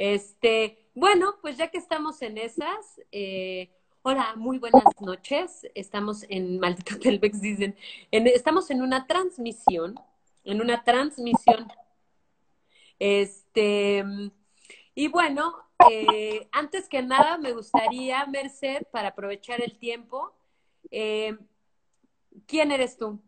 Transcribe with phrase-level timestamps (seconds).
[0.00, 5.66] Este, bueno, pues ya que estamos en esas, eh, hola, muy buenas noches.
[5.74, 7.76] Estamos en Maldito Telvex, dicen.
[8.10, 10.00] estamos en una transmisión,
[10.44, 11.70] en una transmisión.
[12.98, 14.02] Este,
[14.94, 15.52] y bueno,
[15.90, 20.32] eh, antes que nada me gustaría, Merced, para aprovechar el tiempo,
[20.90, 21.36] eh,
[22.46, 23.20] ¿quién eres tú?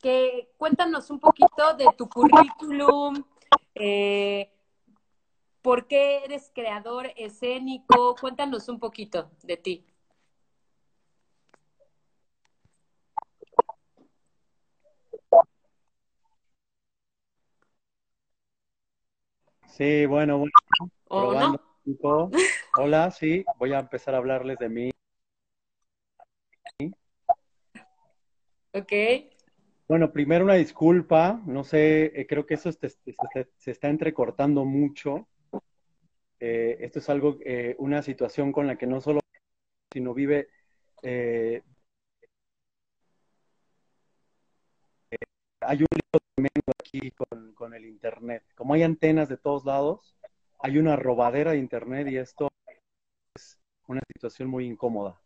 [0.00, 3.24] Que, cuéntanos un poquito de tu currículum,
[5.64, 8.14] ¿Por qué eres creador escénico?
[8.20, 9.86] Cuéntanos un poquito de ti.
[19.68, 20.44] Sí, bueno,
[21.08, 21.58] bueno.
[22.76, 24.90] Hola, sí, voy a empezar a hablarles de mí.
[28.74, 28.92] Ok.
[29.88, 35.26] Bueno, primero una disculpa, no sé, eh, creo que eso se está entrecortando mucho.
[36.46, 39.20] Eh, esto es algo, eh, una situación con la que no solo,
[39.90, 40.48] sino vive
[41.02, 41.62] eh,
[45.60, 48.44] hay un lío tremendo aquí con, con, el Internet.
[48.54, 50.14] Como hay antenas de todos lados,
[50.58, 52.50] hay una robadera de Internet y esto
[53.34, 55.18] es una situación muy incómoda.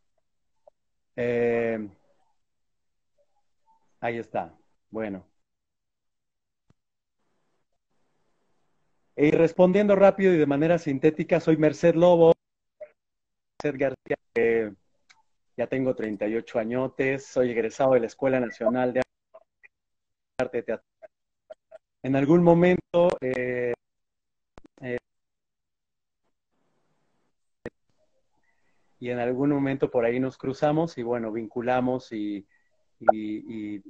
[4.00, 4.56] ahí está.
[4.90, 5.37] Bueno.
[9.20, 12.34] Y respondiendo rápido y de manera sintética, soy Merced Lobo,
[13.64, 14.76] Merced García,
[15.56, 19.02] ya tengo 38 añotes, soy egresado de la Escuela Nacional de
[20.40, 20.86] Arte Teatro.
[22.04, 23.72] En algún momento eh,
[24.82, 24.98] eh,
[29.00, 32.46] y en algún momento por ahí nos cruzamos y bueno, vinculamos y,
[33.00, 33.82] y,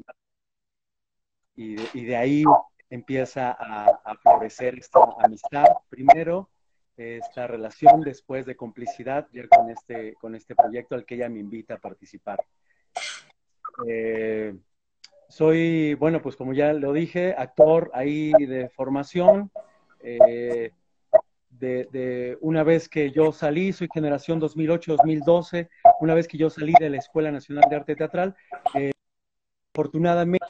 [1.54, 2.44] y de ahí
[2.90, 6.50] empieza a, florecer esta amistad primero,
[6.96, 11.38] esta relación después de complicidad ya con este, con este proyecto al que ella me
[11.38, 12.40] invita a participar.
[13.86, 14.56] Eh,
[15.28, 19.50] soy, bueno, pues como ya lo dije, actor ahí de formación.
[20.00, 20.72] Eh,
[21.50, 25.68] de, una vez que yo salí, soy generación 2008-2012,
[26.00, 28.36] una vez que yo salí de la Escuela Nacional de Arte Teatral,
[28.74, 28.92] eh,
[29.74, 30.46] afortunadamente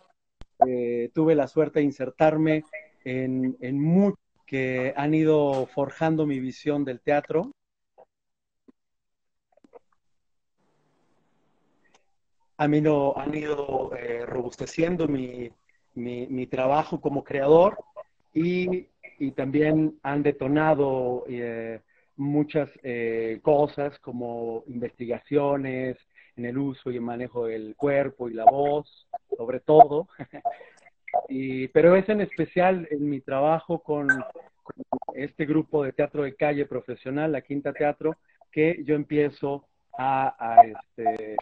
[0.71, 2.65] eh, tuve la suerte de insertarme
[3.03, 7.53] en, en muchos que han ido forjando mi visión del teatro.
[12.59, 15.51] Han ido, han ido eh, robusteciendo mi,
[15.95, 17.79] mi, trabajo como creador
[18.35, 21.81] y, y también han detonado eh,
[22.17, 22.71] muchas
[23.43, 25.97] cosas como investigaciones
[26.39, 30.09] en el uso y el manejo del cuerpo y la voz, sobre todo.
[31.29, 34.09] y, pero es en especial en mi trabajo con,
[35.15, 38.17] este grupo de teatro de calle profesional, la Quinta Teatro,
[38.53, 39.67] que yo empiezo
[39.97, 41.37] a, a, este,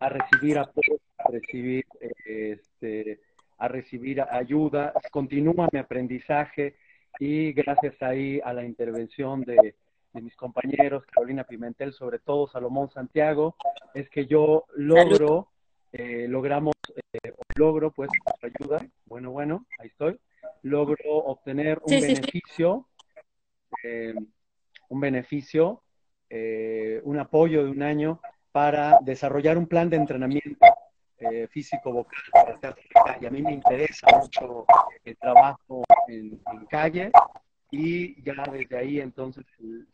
[0.00, 1.84] recibir apoyo, a recibir,
[2.24, 3.20] este,
[3.58, 6.74] a recibir ayuda, continúa mi aprendizaje
[7.20, 9.76] y gracias ahí a la intervención de,
[10.14, 13.56] de mis compañeros, Carolina Pimentel, sobre todo Salomón Santiago,
[13.92, 15.48] es que yo logro
[15.96, 16.74] eh, logramos,
[17.12, 18.10] eh, logro pues
[18.42, 20.18] ayuda, bueno, bueno, ahí estoy,
[20.62, 22.88] logro obtener un beneficio,
[23.84, 24.12] eh,
[24.88, 25.82] un beneficio,
[27.04, 28.20] un apoyo de un año
[28.50, 30.66] para desarrollar un plan de entrenamiento
[31.48, 32.20] físico vocal
[33.20, 34.66] Y a mí me interesa mucho
[35.04, 37.12] el trabajo en, calle
[37.74, 39.44] y ya desde ahí entonces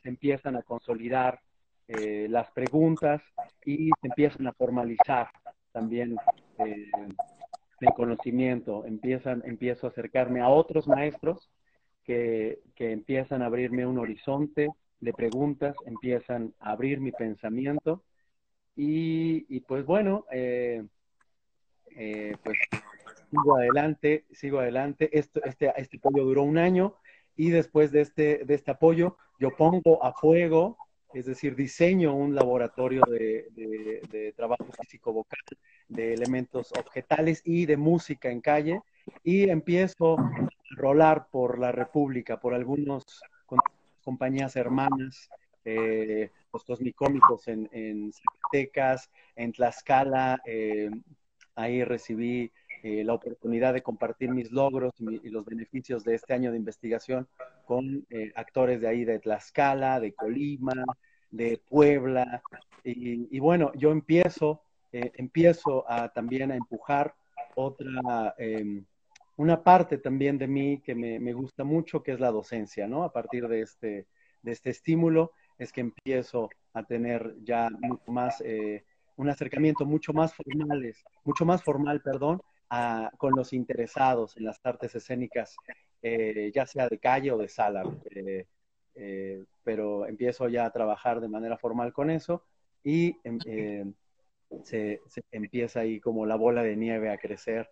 [0.02, 1.40] se empiezan a consolidar
[1.88, 3.20] las preguntas
[3.64, 5.28] y se empiezan a formalizar
[5.72, 6.16] también
[6.58, 6.90] eh,
[7.80, 11.50] el conocimiento, empiezan, empiezo a acercarme a otros maestros
[12.04, 14.68] que, que, empiezan a abrirme un horizonte
[15.00, 18.04] de preguntas, empiezan a abrir mi pensamiento
[18.76, 20.82] y, pues bueno, eh,
[21.96, 22.58] eh, pues
[23.30, 25.10] sigo adelante, sigo adelante.
[25.12, 26.94] Esto, este, este apoyo duró un año
[27.40, 30.76] y después de este, de este apoyo yo pongo a fuego
[31.12, 35.40] es decir, diseño un laboratorio de, trabajo físico-vocal,
[35.88, 38.80] de elementos objetales y de música en calle,
[39.24, 43.04] y empiezo a rolar por la República, por algunas
[44.04, 45.28] compañías hermanas,
[45.64, 50.90] eh, los cosmicómicos en, en Zacatecas, en Tlaxcala, eh,
[51.56, 56.50] ahí recibí eh, la oportunidad de compartir mis logros y, los beneficios de este año
[56.50, 57.28] de investigación
[57.64, 60.84] con eh, actores de ahí de Tlaxcala, de Colima,
[61.30, 62.42] de Puebla.
[62.82, 64.62] Y, bueno, yo empiezo,
[64.92, 67.14] eh, empiezo a, también a empujar
[67.54, 68.84] otra, em,
[69.36, 73.04] una parte también de mí que me, me, gusta mucho, que es la docencia, ¿no?
[73.04, 74.06] A partir de este,
[74.42, 78.84] de este estímulo es que empiezo a tener ya mucho más, eh,
[79.16, 82.40] un acercamiento mucho más formales, mucho más formal, perdón,
[83.16, 85.56] con los interesados en las artes escénicas,
[86.02, 87.82] eh, ya sea de calle o de sala.
[88.10, 88.46] Eh,
[88.94, 92.44] eh, pero empiezo ya a trabajar de manera formal con eso
[92.82, 93.94] y em,
[94.62, 95.00] se,
[95.30, 97.70] empieza ahí como la bola de nieve a crecer.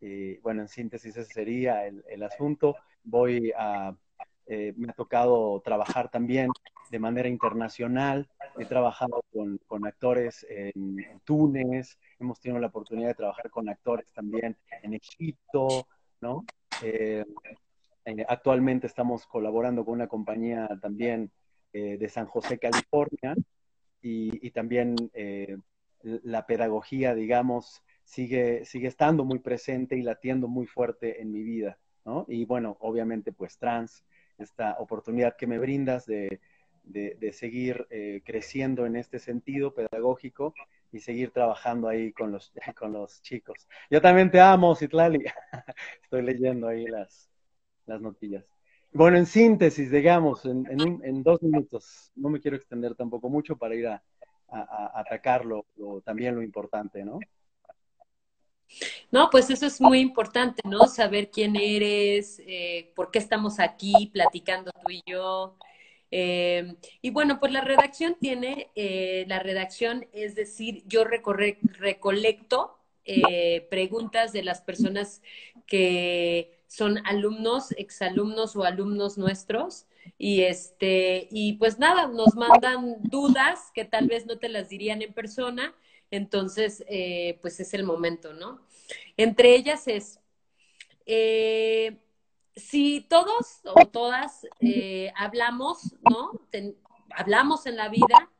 [0.00, 2.76] Y bueno, en síntesis ese sería el, el asunto.
[3.04, 3.96] Voy a,
[4.46, 6.50] me ha tocado trabajar también
[6.90, 8.28] de manera internacional.
[8.58, 14.12] He trabajado con, con actores en, Túnez, hemos tenido la oportunidad de trabajar con actores
[14.12, 15.86] también en Egipto,
[16.20, 16.44] ¿no?
[16.82, 17.24] Eh,
[18.04, 21.30] eh, actualmente estamos colaborando con una compañía también
[21.72, 23.34] eh, de San José, California,
[24.00, 24.96] y, y también
[26.02, 31.78] la pedagogía, digamos, sigue, sigue estando muy presente y latiendo muy fuerte en mi vida,
[32.04, 32.26] ¿no?
[32.28, 34.04] Y bueno, obviamente, pues trans,
[34.36, 36.40] esta oportunidad que me brindas de,
[36.84, 40.54] de, seguir eh, creciendo en este sentido pedagógico
[40.92, 43.66] y seguir trabajando ahí con los, con los chicos.
[43.90, 45.24] Yo también te amo, Citlali.
[46.02, 47.28] Estoy leyendo ahí las,
[47.86, 48.44] las notillas.
[48.92, 53.28] Bueno, en síntesis, digamos, en, en, un, en, dos minutos, no me quiero extender tampoco
[53.28, 54.00] mucho para ir a,
[54.48, 55.66] a, a atacar lo,
[56.04, 57.18] también lo importante, ¿no?
[59.10, 60.86] No, pues eso es muy importante, ¿no?
[60.86, 65.56] Saber quién eres, eh, por qué estamos aquí platicando tú y yo.
[66.10, 72.78] Eh, y bueno, pues la redacción tiene, eh, la redacción es decir, yo recorre, recolecto
[73.04, 75.22] eh, preguntas de las personas
[75.66, 79.86] que son alumnos, exalumnos o alumnos nuestros.
[80.18, 85.02] Y este, y pues nada, nos mandan dudas que tal vez no te las dirían
[85.02, 85.74] en persona,
[86.10, 86.84] entonces
[87.40, 88.60] pues es el momento, ¿no?
[89.16, 90.20] Entre ellas es,
[92.56, 96.32] si todos o todas eh, hablamos, ¿no?
[96.50, 96.76] Ten,
[97.10, 98.30] hablamos en la vida,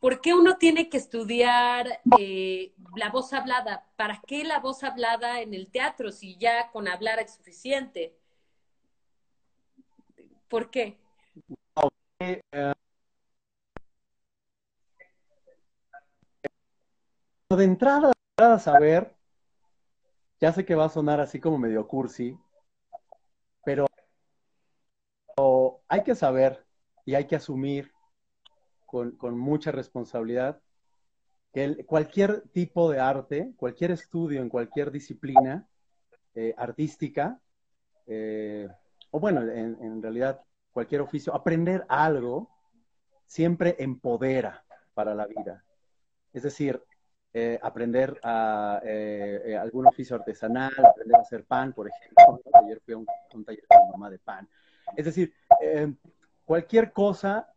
[0.00, 3.86] ¿por qué uno tiene que estudiar eh, la voz hablada?
[3.96, 8.16] ¿Para qué la voz hablada en el teatro si ya con hablar es suficiente?
[10.48, 10.98] ¿Por qué?
[11.74, 12.72] Okay, uh,
[17.56, 19.14] de entrada, a saber,
[20.40, 22.38] ya sé que va a sonar así como medio cursi,
[23.64, 23.86] pero
[25.88, 26.64] hay que saber
[27.04, 27.92] y hay que asumir
[28.86, 30.60] con, con mucha responsabilidad
[31.52, 35.68] que cualquier tipo de arte, cualquier estudio en cualquier disciplina
[36.34, 37.40] eh, artística,
[38.06, 38.68] eh,
[39.12, 40.40] o bueno, en, en, realidad
[40.72, 42.50] cualquier oficio, aprender algo
[43.26, 44.64] siempre empodera
[44.94, 45.64] para la vida.
[46.32, 46.82] Es decir,
[47.36, 52.40] eh, aprender a eh, algún oficio artesanal, aprender a hacer pan, por ejemplo.
[52.62, 54.48] Ayer fui a un, taller con mamá de pan.
[54.96, 55.92] Es decir, eh,
[56.44, 57.52] cualquier cosa,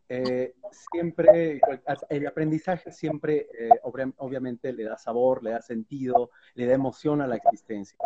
[0.91, 1.62] siempre,
[2.09, 3.47] el aprendizaje siempre,
[3.83, 8.00] obviamente, le da sabor, le da sentido, le da emoción a la existencia.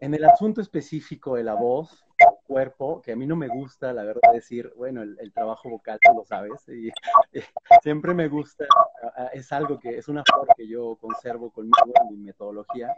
[0.00, 2.04] En el asunto específico de la voz,
[2.50, 6.16] cuerpo, que a mí no me gusta, la verdad, decir, bueno, el, trabajo vocal, tú
[6.16, 7.42] lo sabes, y, y,
[7.82, 8.64] siempre me gusta,
[9.32, 12.92] es algo que es una forma que yo conservo conmigo en mi metodología.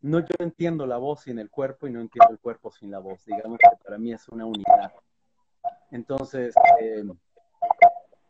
[0.00, 3.00] No, yo entiendo la voz sin el cuerpo y no entiendo el cuerpo sin la
[3.00, 3.24] voz.
[3.24, 4.92] Digamos que para mí es una unidad.
[5.90, 7.04] Entonces, eh,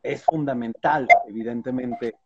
[0.02, 2.16] es fundamental, evidentemente,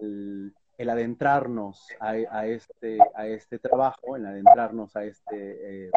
[0.00, 5.90] el, el adentrarnos a, este, a este trabajo, el adentrarnos a, este, eh,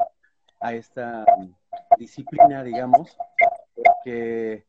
[0.60, 1.24] a esta
[1.98, 3.18] disciplina, digamos,
[3.74, 4.66] porque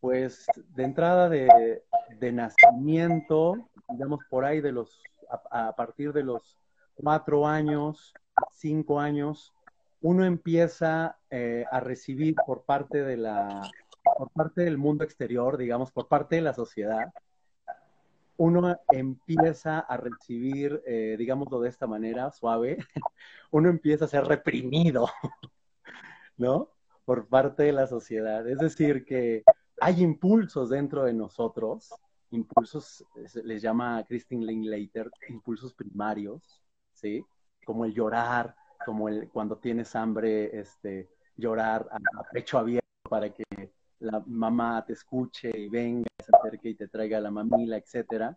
[0.00, 1.82] pues de entrada de,
[2.18, 6.56] de nacimiento, digamos por ahí de los, a, a, partir de los
[6.94, 8.14] cuatro años,
[8.50, 9.52] cinco años,
[10.00, 13.60] uno empieza eh, a recibir por parte de la,
[14.16, 17.12] por parte del mundo exterior, digamos, por parte de la sociedad,
[18.36, 22.78] uno empieza a recibir, eh, digámoslo de esta manera, suave,
[23.50, 25.08] uno empieza a ser reprimido,
[26.36, 26.70] ¿no?
[27.04, 28.48] Por parte de la sociedad.
[28.48, 29.44] Es decir, que
[29.80, 31.92] hay impulsos dentro de nosotros,
[32.30, 33.04] impulsos,
[33.44, 36.62] les llama Christine Linklater, impulsos primarios,
[36.92, 37.24] ¿sí?
[37.64, 43.32] Como el llorar, como el cuando tienes hambre, este, llorar a, a pecho abierto para
[43.32, 43.44] que
[44.00, 48.36] la mamá te escuche y venga, se acerque y te traiga la mamila, etcétera.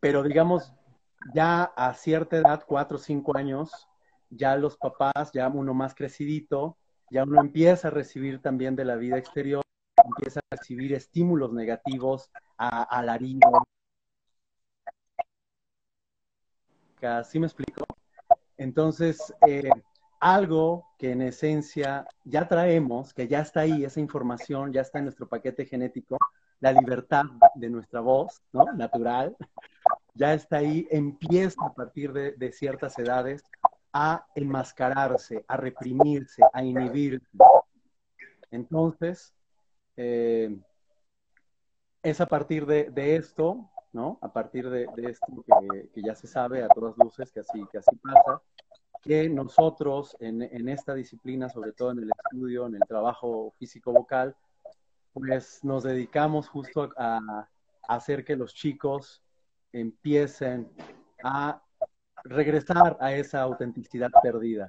[0.00, 0.72] Pero digamos,
[1.34, 3.88] ya a cierta edad, cuatro o cinco años,
[4.30, 6.76] ya los papás, ya uno más crecidito,
[7.10, 9.62] ya uno empieza a recibir también de la vida exterior,
[10.04, 13.64] empieza a recibir estímulos negativos, a, alarido.
[17.24, 17.84] ¿Sí me explico?
[18.56, 19.70] Entonces, eh,
[20.20, 25.04] algo que en esencia ya traemos, que ya está ahí, esa información ya está en
[25.04, 26.18] nuestro paquete genético,
[26.60, 28.64] la libertad de nuestra voz, ¿no?
[28.72, 29.36] Natural,
[30.14, 33.42] ya está ahí, empieza a partir de, ciertas edades
[33.92, 37.26] a enmascararse, a reprimirse, a inhibirse.
[38.50, 39.34] Entonces,
[39.96, 40.56] eh,
[42.02, 44.18] es a partir de, esto, ¿no?
[44.22, 45.26] A partir de, esto
[45.92, 48.40] que, ya se sabe a todas luces que así, que así pasa,
[49.06, 54.34] que nosotros en, esta disciplina, sobre todo en el estudio, en el trabajo físico-vocal,
[55.12, 57.48] pues nos dedicamos justo a,
[57.88, 59.22] hacer que los chicos
[59.72, 60.68] empiecen
[61.22, 61.62] a
[62.24, 64.68] regresar a esa autenticidad perdida,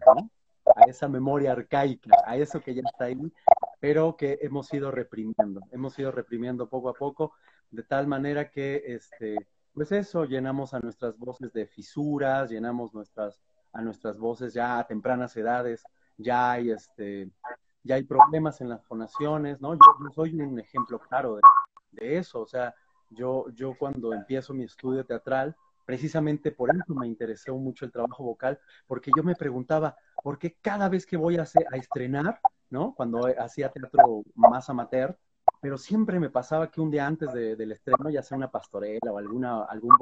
[0.76, 3.34] a esa memoria arcaica, a eso que ya está ahí,
[3.80, 7.34] pero que hemos ido reprimiendo, hemos ido reprimiendo poco a poco,
[7.72, 9.36] de tal manera que, este,
[9.74, 13.42] pues eso, llenamos a nuestras voces de fisuras, llenamos nuestras,
[13.74, 15.84] a nuestras voces ya a tempranas edades,
[16.18, 17.30] ya hay este,
[17.84, 19.74] ya hay problemas en las fonaciones, ¿no?
[19.74, 19.80] Yo,
[20.14, 21.40] soy un ejemplo claro
[21.92, 22.76] de, eso, o sea,
[23.10, 25.56] yo, yo cuando empiezo mi estudio teatral,
[25.86, 30.58] precisamente por eso me interesó mucho el trabajo vocal, porque yo me preguntaba, ¿por qué
[30.62, 32.94] cada vez que voy a, a estrenar, ¿no?
[32.94, 35.18] Cuando hacía teatro más amateur,
[35.62, 39.18] pero siempre me pasaba que un día antes del estreno, ya sea una pastorela o
[39.18, 39.96] alguna, algún,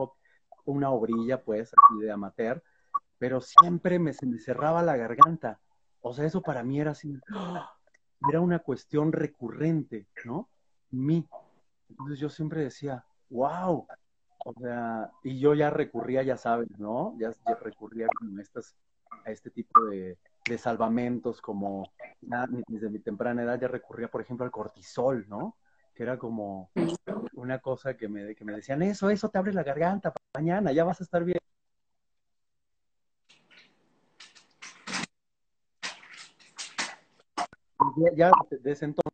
[0.65, 2.62] una obrilla, pues, de amateur,
[3.25, 5.60] pero siempre me, se me cerraba la garganta.
[6.01, 7.20] O sea, eso para mí era así,
[8.29, 10.48] era una cuestión recurrente, ¿no?
[10.91, 11.27] Mí.
[11.89, 13.88] Entonces yo siempre decía, wow.
[14.46, 17.17] O sea, y yo ya recurría, ya sabes, ¿no?
[17.17, 17.32] Ya,
[17.63, 18.75] recurría como estas,
[19.25, 20.20] a este tipo de,
[20.60, 21.89] salvamentos, como
[22.67, 25.58] desde mi temprana edad ya recurría, por ejemplo, al cortisol, ¿no?
[25.96, 26.70] Que era como
[27.34, 30.84] una cosa que me, que me decían, eso, eso te abre la garganta, mañana ya
[30.84, 31.39] vas a estar bien.
[38.15, 39.13] Ya desde ese entonces,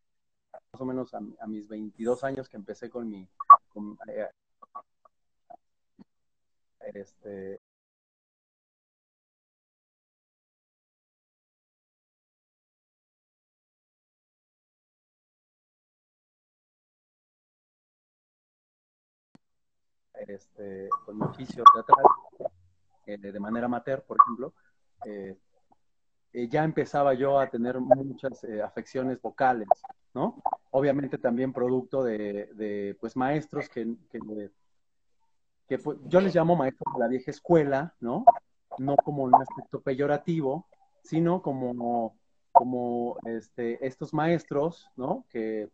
[0.74, 3.28] más o menos a, mis 22 años que empecé con mi...
[4.08, 4.30] Eh,
[6.94, 7.60] este,
[20.28, 22.06] este, con mi oficio teatral,
[23.06, 24.54] eh, de manera amateur, por ejemplo,
[25.06, 25.36] eh,
[26.34, 29.68] eh, ya empezaba yo a tener muchas eh, afecciones vocales,
[30.14, 30.42] ¿no?
[30.72, 34.20] Obviamente también producto de, pues, maestros que, que,
[36.06, 38.26] yo les llamo maestros de la vieja escuela, ¿no?
[38.78, 40.68] No como un aspecto peyorativo,
[41.04, 42.16] sino como,
[42.52, 45.26] como este, estos maestros, ¿no?
[45.30, 45.70] Que,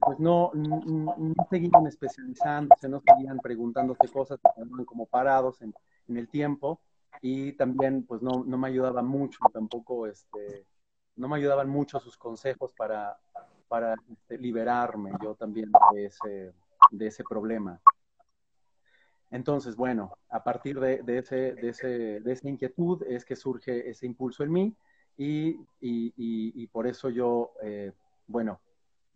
[0.00, 1.14] pues no, no,
[1.48, 5.72] seguían especializándose, no seguían preguntándose cosas, estaban como parados en,
[6.08, 6.80] en el tiempo
[7.20, 10.66] y también pues no, no me ayudaba mucho tampoco, este,
[11.16, 13.16] no me ayudaban mucho sus consejos para,
[13.68, 16.52] para este, liberarme yo también de ese,
[16.90, 17.80] de ese problema.
[19.30, 21.88] Entonces, bueno, a partir de, de, ese, de, ese,
[22.20, 24.76] de esa inquietud es que surge ese impulso en mí
[25.16, 27.92] y, y, y, por eso yo, eh,
[28.28, 28.60] bueno,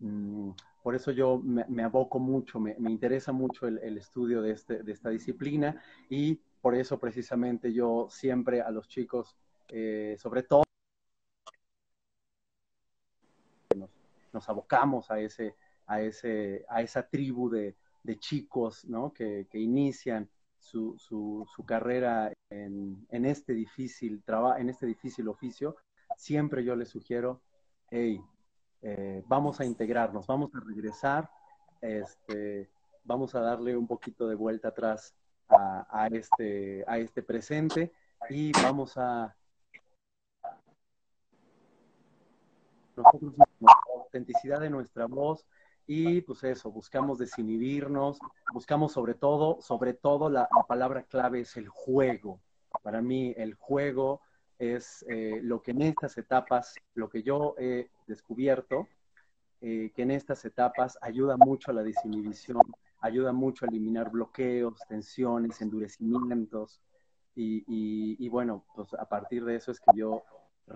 [0.00, 0.50] mm,
[0.82, 4.82] por eso yo me, aboco mucho, me, me interesa mucho el, el estudio de, este,
[4.82, 9.36] de esta disciplina y por eso precisamente yo siempre a los chicos,
[9.68, 10.64] eh, sobre todo,
[14.32, 15.54] nos, abocamos a, ese,
[15.86, 17.76] a, ese, a esa tribu de,
[18.18, 19.12] chicos ¿no?
[19.12, 24.22] que, inician su, su, carrera en, en, este difícil
[24.56, 25.76] en este difícil oficio,
[26.16, 27.42] siempre yo les sugiero,
[27.90, 28.20] hey,
[28.82, 31.30] eh, vamos a integrarnos, vamos a regresar,
[31.80, 32.70] este,
[33.04, 35.14] vamos a darle un poquito de vuelta atrás
[35.48, 37.92] a, este, a este presente.
[38.30, 39.34] Y vamos a
[42.96, 45.46] nosotros la autenticidad de nuestra voz.
[45.86, 48.18] Y pues eso, buscamos desinhibirnos,
[48.52, 52.40] buscamos sobre todo, sobre todo la, palabra clave es el juego.
[52.82, 54.20] Para mí el juego
[54.58, 58.86] es eh, lo que en estas etapas, lo que yo he descubierto,
[59.62, 62.60] eh, que en estas etapas ayuda mucho a la desinhibición,
[63.00, 66.80] ayuda mucho a eliminar bloqueos, tensiones, endurecimientos.
[67.34, 70.24] Y, bueno, pues a partir de eso es que yo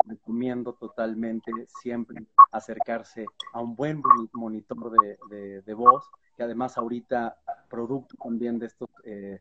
[0.06, 4.00] recomiendo totalmente siempre acercarse a un buen
[4.32, 4.92] monitor
[5.28, 6.04] de, voz,
[6.36, 7.36] que además ahorita
[7.68, 9.40] producto también de estos, eh,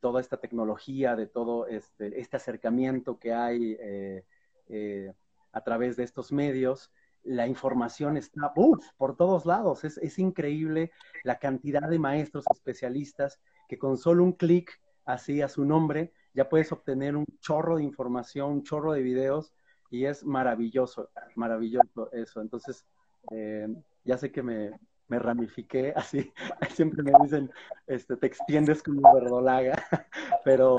[0.00, 4.24] toda esta tecnología, de todo este, este acercamiento que hay eh,
[4.68, 5.12] eh,
[5.52, 6.90] a través de estos medios,
[7.26, 9.84] la información está por todos lados.
[9.84, 10.92] Es, increíble
[11.24, 16.48] la cantidad de maestros especialistas que con solo un clic así a su nombre ya
[16.48, 19.52] puedes obtener un chorro de información, un chorro de videos
[19.90, 22.40] y es maravilloso, maravilloso eso.
[22.40, 22.86] Entonces,
[23.30, 23.68] eh,
[24.04, 24.70] ya sé que me,
[25.08, 26.32] me, ramifiqué así,
[26.74, 27.50] siempre me dicen,
[27.86, 29.82] este, te extiendes como verdolaga,
[30.44, 30.76] pero,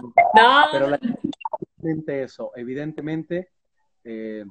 [0.72, 3.50] pero evidentemente eso, evidentemente
[4.04, 4.46] eh,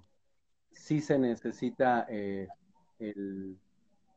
[0.76, 2.48] sí se necesita eh,
[2.98, 3.58] el,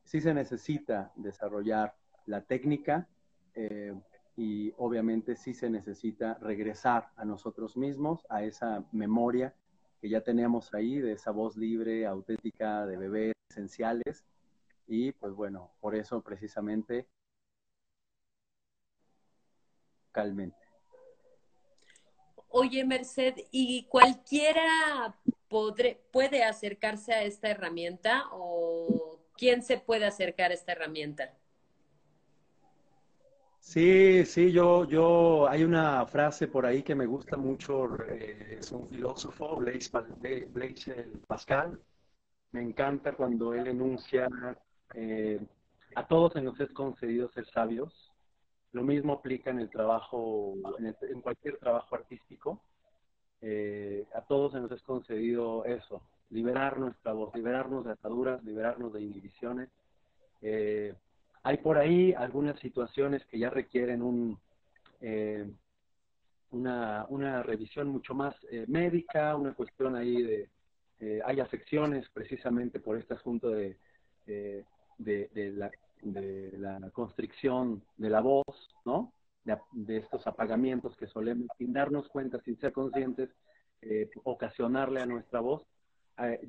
[0.03, 3.07] sí se necesita desarrollar la técnica
[3.55, 3.93] eh,
[4.35, 9.55] y obviamente sí se necesita regresar a nosotros mismos, a esa memoria
[9.99, 14.23] que ya teníamos ahí, de esa voz libre, auténtica, de bebés esenciales.
[14.87, 17.07] Y pues bueno, por eso precisamente
[20.11, 20.57] calmente.
[22.47, 25.15] Oye, Merced, ¿y cualquiera
[25.49, 31.33] puede acercarse a esta herramienta o quién se puede acercar a esta herramienta?
[33.59, 38.71] Sí, sí, yo, yo, hay una frase por ahí que me gusta mucho, eh, es
[38.71, 39.91] un filósofo, Blaise,
[41.27, 41.79] Pascal,
[42.51, 44.27] me encanta cuando él enuncia,
[44.95, 45.39] eh,
[45.95, 48.11] a todos nos es concedido ser sabios,
[48.71, 52.63] lo mismo aplica en el trabajo, en, cualquier trabajo artístico,
[53.41, 58.93] eh, a todos se nos es concedido eso, liberar nuestra voz, liberarnos de ataduras, liberarnos
[58.93, 59.69] de inhibiciones,
[61.43, 64.37] hay por ahí algunas situaciones que ya requieren un,
[65.01, 65.49] eh,
[66.51, 70.49] una, una, revisión mucho más eh, médica, una cuestión ahí de,
[70.99, 73.77] eh, hay afecciones precisamente por este asunto de,
[74.25, 79.13] de, la, de la constricción de la voz, ¿no?
[79.71, 83.29] De, estos apagamientos que solemos, sin darnos cuenta, sin ser conscientes,
[84.23, 85.65] ocasionarle a nuestra voz,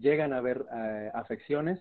[0.00, 0.66] llegan a haber
[1.14, 1.80] afecciones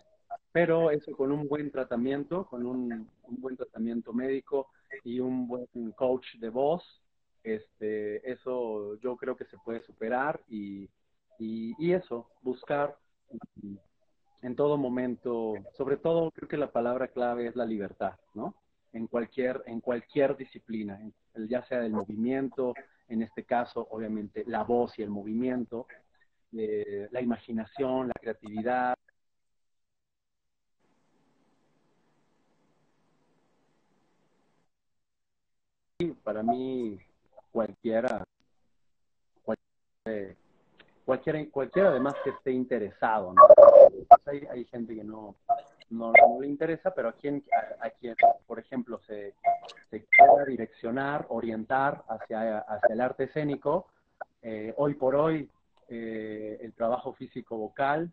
[0.52, 4.68] pero eso con un buen tratamiento, con un, buen tratamiento médico
[5.04, 6.84] y un buen coach de voz,
[7.44, 10.90] este, eso yo creo que se puede superar y,
[11.38, 12.98] y, eso, buscar
[14.42, 18.56] en todo momento, sobre todo creo que la palabra clave es la libertad, ¿no?
[18.92, 21.00] En cualquier, en cualquier disciplina,
[21.36, 22.74] ya sea del movimiento,
[23.08, 25.88] en este caso, obviamente, la voz y el movimiento,
[26.54, 28.96] eh, la imaginación, la creatividad,
[36.24, 36.98] para mí
[37.52, 38.24] cualquiera,
[41.52, 43.42] cualquiera, además que esté interesado, ¿no?
[44.08, 45.36] Pues hay, gente que no,
[45.90, 47.44] no, le interesa, pero a quien,
[47.82, 49.34] a, quien por ejemplo, se,
[49.90, 53.88] se quiera direccionar, orientar hacia, hacia el arte escénico,
[54.42, 55.50] eh, hoy por hoy
[55.90, 58.12] eh, el trabajo físico vocal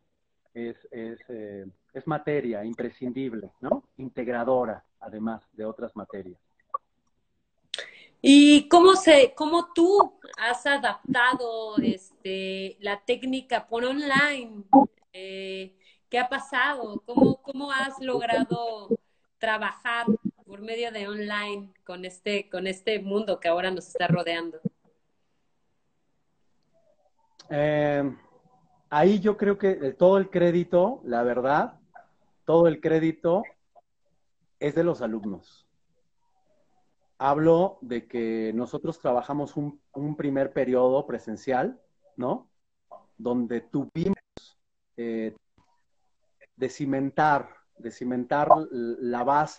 [0.54, 3.84] es, es, eh, es materia imprescindible, ¿no?
[3.98, 6.45] Integradora, además de otras materias.
[8.28, 14.64] ¿Y cómo se, cómo tú has adaptado este, la técnica por online?
[15.12, 15.76] Eh,
[16.10, 17.00] ¿Qué ha pasado?
[17.06, 18.88] ¿Cómo, ¿Cómo has logrado
[19.38, 20.06] trabajar
[20.44, 24.58] por medio de online con este, con este mundo que ahora nos está rodeando?
[27.48, 28.12] Eh,
[28.90, 31.78] ahí yo creo que todo el crédito, la verdad,
[32.44, 33.44] todo el crédito
[34.58, 35.65] es de los alumnos
[37.18, 39.80] hablo de que nosotros trabajamos un,
[40.16, 41.80] primer periodo presencial,
[42.16, 42.48] ¿no?
[43.16, 44.16] Donde tuvimos
[44.96, 45.34] eh,
[46.56, 47.48] de cimentar,
[47.78, 49.58] de cimentar la base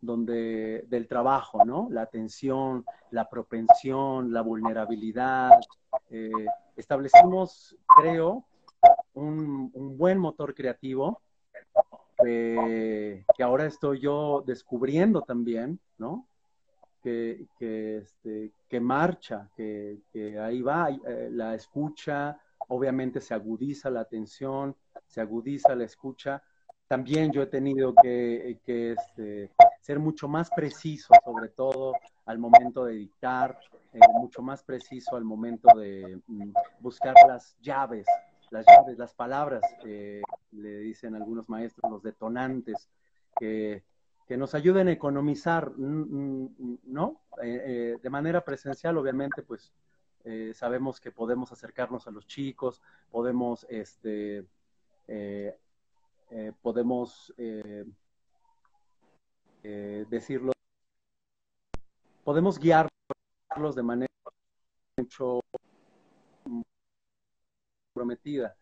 [0.00, 1.88] donde, del trabajo, ¿no?
[1.90, 5.58] La atención, la propensión, la vulnerabilidad.
[6.10, 6.30] Eh,
[6.76, 8.44] establecimos, creo,
[9.14, 11.20] un, un buen motor creativo
[12.22, 16.26] que, ahora estoy yo descubriendo también, ¿no?
[17.02, 20.00] Que, que, este, que marcha, que,
[20.40, 24.76] ahí va, eh, la escucha, obviamente se agudiza la atención,
[25.06, 26.42] se agudiza la escucha.
[26.86, 29.50] También yo he tenido que, que este,
[29.80, 31.92] ser mucho más preciso, sobre todo
[32.26, 33.58] al momento de dictar,
[33.92, 38.06] eh, mucho más preciso al momento de mm, buscar las llaves
[38.50, 42.88] las llaves, las palabras, le dicen algunos maestros, los detonantes,
[43.38, 43.84] que,
[44.36, 47.20] nos ayuden a economizar, ¿no?
[47.42, 49.72] Eh, eh, de manera presencial, obviamente, pues
[50.24, 54.44] eh, sabemos que podemos acercarnos a los chicos, podemos, este,
[56.60, 57.32] podemos
[59.62, 60.52] decirlo,
[62.22, 62.90] podemos guiarlos
[63.74, 64.08] de manera
[64.98, 65.40] mucho
[67.98, 68.56] prometida.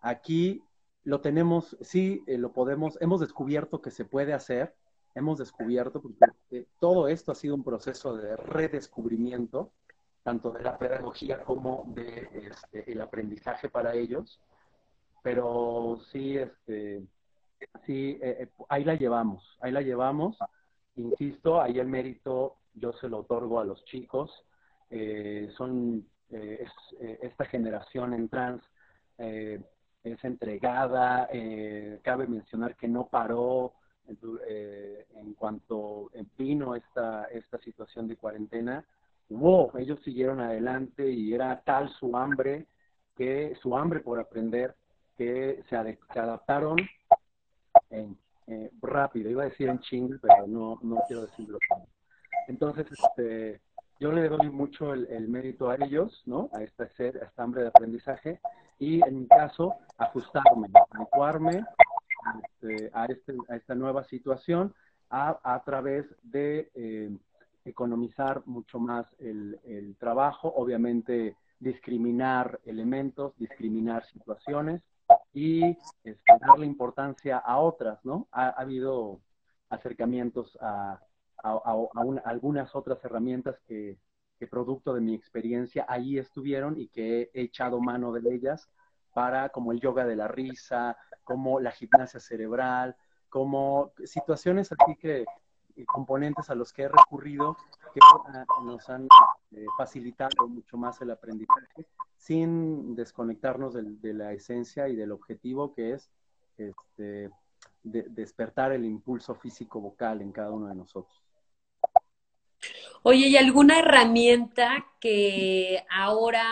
[0.00, 0.62] Aquí
[1.04, 4.74] lo tenemos, sí, eh, lo podemos, hemos descubierto que se puede hacer,
[5.14, 6.18] hemos descubierto, porque
[6.50, 9.72] eh, todo esto ha sido un proceso de redescubrimiento,
[10.22, 14.40] tanto de la pedagogía como de este, el aprendizaje para ellos,
[15.22, 17.06] pero sí, este,
[17.84, 20.36] sí, eh, eh, ahí la llevamos, ahí la llevamos,
[20.96, 24.44] insisto, ahí el mérito yo se lo otorgo a los chicos,
[25.56, 28.62] son, esta generación en trans
[29.18, 31.28] es entregada,
[32.02, 33.74] cabe mencionar que no paró,
[34.46, 38.84] eh, en cuanto vino esta, esta situación de cuarentena,
[39.30, 42.66] wow, ellos siguieron adelante y era tal su hambre,
[43.16, 44.74] que su hambre por aprender,
[45.16, 46.76] que se, adaptaron
[47.88, 51.58] en, eh, rápido, iba a decir en ching, pero no, no quiero decirlo.
[52.46, 53.62] Entonces, este,
[54.00, 56.50] yo le doy mucho el, mérito a ellos, ¿no?
[56.52, 58.40] A esta sed, a hambre de aprendizaje,
[58.78, 61.64] y en mi caso, ajustarme, adecuarme
[62.42, 64.74] este, a, este, a, esta nueva situación
[65.10, 67.16] a, través de eh,
[67.64, 74.82] economizar mucho más el, trabajo, obviamente discriminar elementos, discriminar situaciones
[75.32, 78.26] y este, darle importancia a otras, ¿no?
[78.32, 79.20] Ha, habido
[79.70, 81.00] acercamientos a,
[81.44, 83.98] a algunas otras herramientas que,
[84.50, 88.68] producto de mi experiencia ahí estuvieron y que he echado mano de ellas
[89.14, 92.94] para como el yoga de la risa, como la gimnasia cerebral,
[93.30, 95.24] como situaciones así que
[95.86, 97.56] componentes a los que he recurrido
[97.94, 98.00] que
[98.66, 99.08] nos han
[99.52, 101.86] eh, facilitado mucho más el aprendizaje
[102.18, 106.10] sin desconectarnos de, la esencia y del objetivo que es
[106.58, 107.30] este,
[107.82, 111.23] despertar el impulso físico vocal en cada uno de nosotros.
[113.06, 116.42] Oye, ¿y alguna herramienta que ahora,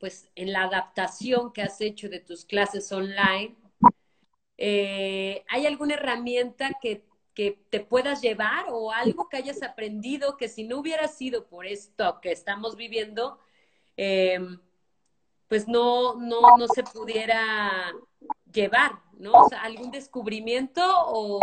[0.00, 3.54] pues en la adaptación que has hecho de tus clases online,
[4.56, 10.64] eh, ¿Hay alguna herramienta que, te puedas llevar o algo que hayas aprendido que si
[10.64, 13.38] no hubiera sido por esto que estamos viviendo,
[13.96, 14.60] em,
[15.48, 17.92] pues no, no, no se pudiera
[18.52, 19.32] llevar, ¿no?
[19.32, 21.40] O sea, algún descubrimiento o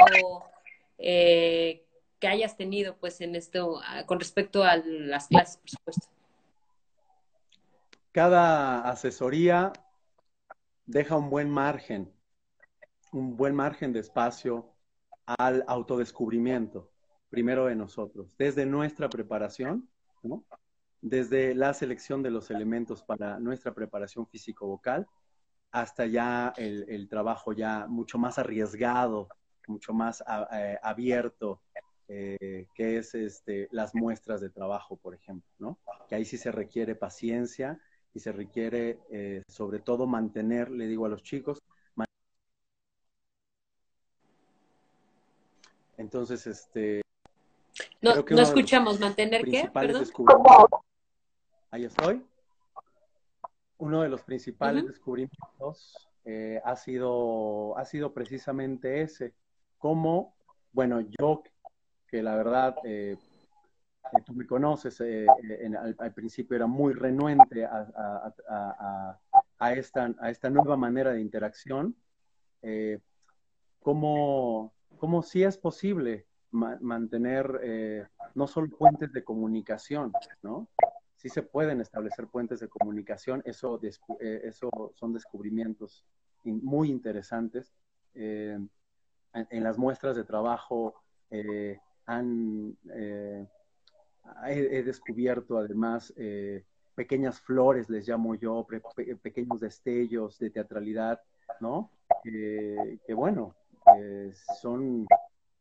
[0.98, 1.86] eh,
[2.20, 6.08] que hayas tenido, pues, en esto, ah, con respecto a las clases, por supuesto.
[8.12, 9.72] Cada asesoría
[10.86, 12.12] deja un buen margen
[13.12, 14.74] un buen margen de espacio
[15.26, 16.92] al autodescubrimiento,
[17.30, 19.90] primero de nosotros, desde nuestra preparación,
[21.02, 25.08] desde la selección de los elementos para nuestra preparación físico-vocal,
[25.72, 29.28] hasta ya el, trabajo ya mucho más arriesgado,
[29.68, 31.62] mucho más eh, abierto,
[32.10, 35.78] eh, que es este, las muestras de trabajo, por ejemplo, ¿no?
[36.08, 37.80] Que ahí sí se requiere paciencia
[38.14, 41.60] y se requiere, eh, sobre todo, mantener, le digo a los chicos,
[46.00, 47.02] Entonces, este...
[48.02, 50.06] No, no escuchamos, mantener qué, perdón.
[51.72, 52.26] Ahí estoy.
[53.78, 59.34] Uno de los principales descubrimientos eh, ha, sido, ha sido precisamente ese.
[59.78, 60.36] Cómo,
[60.72, 61.44] bueno, yo,
[62.10, 63.18] que la verdad, eh,
[64.26, 65.28] tú me conoces, eh,
[66.00, 67.88] al, principio era muy renuente a,
[69.60, 71.96] a, esta, a esta nueva manera de interacción,
[73.80, 80.68] cómo cómo sí es posible mantener eh, no solo puentes de comunicación, ¿no?
[81.16, 86.06] Sí se pueden establecer puentes de comunicación, eso, eh, eso son descubrimientos
[86.44, 87.74] muy interesantes.
[88.16, 88.58] Eh,
[89.34, 90.96] en, las muestras de trabajo
[92.10, 92.78] han,
[94.46, 96.14] he, descubierto además
[96.96, 98.68] pequeñas flores, les llamo yo,
[99.22, 101.22] pequeños destellos de teatralidad,
[101.62, 101.92] ¿no?
[102.24, 103.56] que bueno,
[103.98, 105.08] eh, son,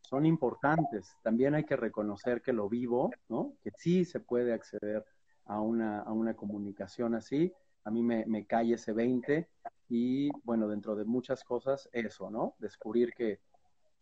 [0.00, 1.16] son importantes.
[1.22, 3.54] También hay que reconocer que lo vivo, ¿no?
[3.62, 5.04] Que sí se puede acceder
[5.46, 7.52] a una, a una comunicación así.
[7.84, 9.48] A mí me, me cae ese 20
[9.88, 12.54] y, bueno, dentro de muchas cosas, eso, ¿no?
[12.58, 13.40] Descubrir que,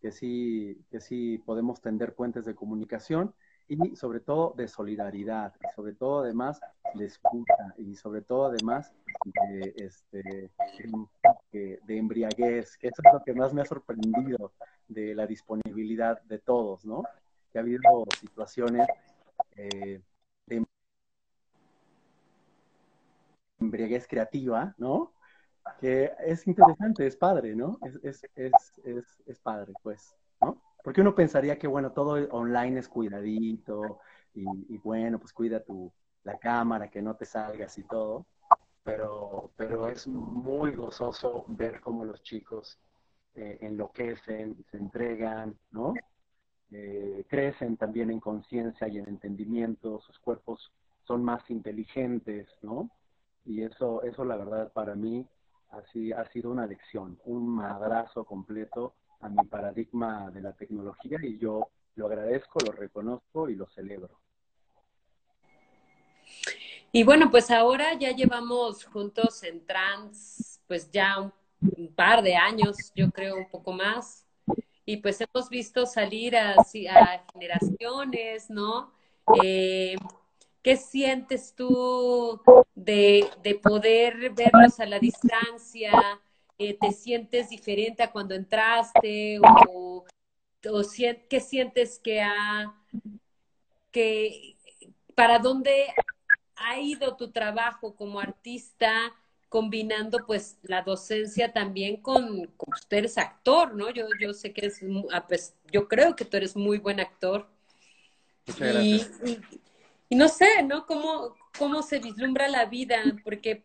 [0.01, 3.33] que, sí, que sí podemos tender puentes de comunicación
[3.67, 6.61] y sobre todo de solidaridad, y sobre todo además
[6.95, 8.93] de escucha, y sobre todo además
[9.49, 10.51] de, este,
[11.51, 14.53] de embriaguez, que eso es lo que más me ha sorprendido
[14.87, 17.03] de la disponibilidad de todos, ¿no?
[17.51, 17.81] Que ha habido
[18.19, 18.87] situaciones
[19.55, 20.01] eh,
[20.45, 20.65] de
[23.59, 25.11] embriaguez creativa, ¿no?
[25.79, 27.79] Que es interesante, es padre, ¿no?
[27.83, 30.61] Es, es, es, es, padre, pues, ¿no?
[30.83, 33.99] Porque uno pensaría que, bueno, todo online es cuidadito
[34.33, 35.91] y, bueno, pues cuida tu,
[36.23, 38.25] la cámara, que no te salgas y todo.
[38.83, 42.79] Pero, pero es muy gozoso ver cómo los chicos
[43.35, 45.93] eh, enloquecen, se entregan, ¿no?
[46.71, 50.71] eh, crecen también en conciencia y en entendimiento, sus cuerpos
[51.03, 52.89] son más inteligentes, ¿no?
[53.45, 55.25] Y eso, eso la verdad para mí
[55.69, 61.37] así ha sido una lección, un madrazo completo a mi paradigma de la tecnología y
[61.37, 64.19] yo lo agradezco, lo reconozco y lo celebro.
[66.91, 72.91] Y bueno, pues ahora ya llevamos juntos en trans, pues ya un, par de años,
[72.95, 74.25] yo creo un poco más.
[74.85, 78.93] Y pues hemos visto salir a, a generaciones, ¿no?
[79.43, 79.95] Eh,
[80.61, 82.41] ¿Qué sientes tú
[82.75, 83.29] de,
[83.61, 85.91] poder verlos a la distancia?
[86.57, 89.39] Eh, ¿Te sientes diferente a cuando entraste?
[89.73, 90.05] ¿O,
[91.29, 92.75] qué sientes que ha,
[93.91, 94.57] que,
[95.15, 95.87] para dónde
[96.55, 99.13] ha ido tu trabajo como artista?
[99.49, 103.89] combinando pues la docencia también con, con usted eres actor, ¿no?
[103.91, 104.81] Yo, yo sé que eres,
[105.13, 107.47] ah, pues yo creo que tú eres muy buen actor.
[108.45, 109.11] Muchas gracias.
[109.25, 109.39] Y
[110.15, 110.85] no sé, ¿no?
[110.85, 113.03] ¿Cómo, cómo se vislumbra la vida?
[113.23, 113.63] Porque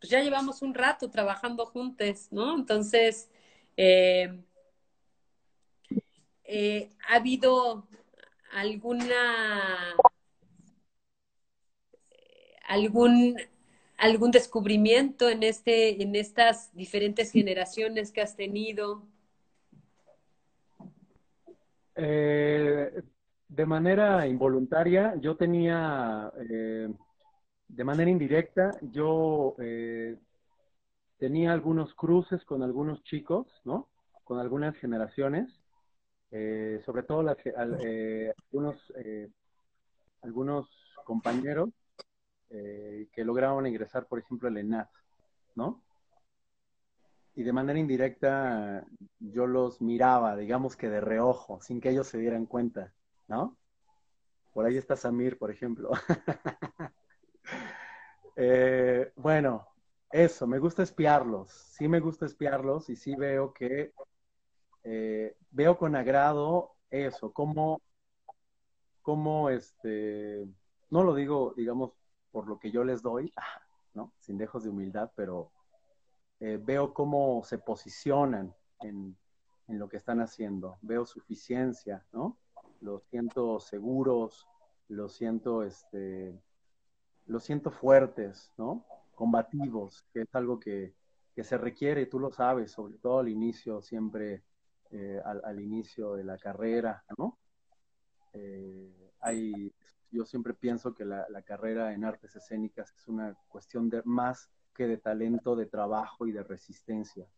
[0.00, 2.56] pues, ya llevamos un rato trabajando juntos, ¿no?
[2.56, 3.30] Entonces,
[3.76, 4.40] eh,
[6.44, 7.86] eh, ¿ha habido
[8.52, 9.94] alguna
[12.66, 13.36] algún
[13.96, 19.02] algún descubrimiento en este en estas diferentes generaciones que has tenido?
[21.96, 23.02] Eh,
[23.58, 26.88] de manera involuntaria, yo tenía, eh,
[27.66, 30.16] de manera indirecta, yo eh,
[31.18, 33.88] tenía algunos cruces con algunos chicos, ¿no?
[34.22, 35.60] Con algunas generaciones,
[36.30, 38.76] eh, sobre todo las, algunos,
[40.22, 40.68] algunos
[41.04, 41.70] compañeros
[42.48, 44.88] que lograron ingresar, por ejemplo, el ENAT,
[45.56, 45.82] ¿no?
[47.34, 48.86] Y de manera indirecta
[49.18, 52.92] yo los miraba, digamos que de reojo, sin que ellos se dieran cuenta.
[53.28, 53.56] ¿No?
[54.52, 55.90] Por ahí está Samir, por ejemplo.
[58.40, 59.66] Eh, bueno,
[60.12, 63.92] eso, me gusta espiarlos, sí me gusta espiarlos y sí veo que,
[64.84, 67.82] eh, veo con agrado eso, cómo,
[69.02, 70.46] cómo este,
[70.90, 71.94] no lo digo, digamos,
[72.30, 73.32] por lo que yo les doy,
[73.94, 74.12] ¿no?
[74.20, 75.50] Sin dejos de humildad, pero
[76.38, 79.16] eh, veo cómo se posicionan en,
[79.66, 82.38] en lo que están haciendo, veo suficiencia, ¿no?
[82.80, 84.46] Los siento seguros,
[84.88, 86.40] los siento, este,
[87.26, 88.84] los siento fuertes, ¿no?
[89.14, 90.94] Combativos, que es algo que,
[91.40, 94.42] se requiere, tú lo sabes, sobre todo al inicio, siempre
[94.90, 97.38] eh, al, inicio de la carrera, ¿no?
[98.32, 99.72] Eh, hay,
[100.10, 104.50] yo siempre pienso que la, la, carrera en artes escénicas es una cuestión de más
[104.74, 107.28] que de talento, de trabajo y de resistencia.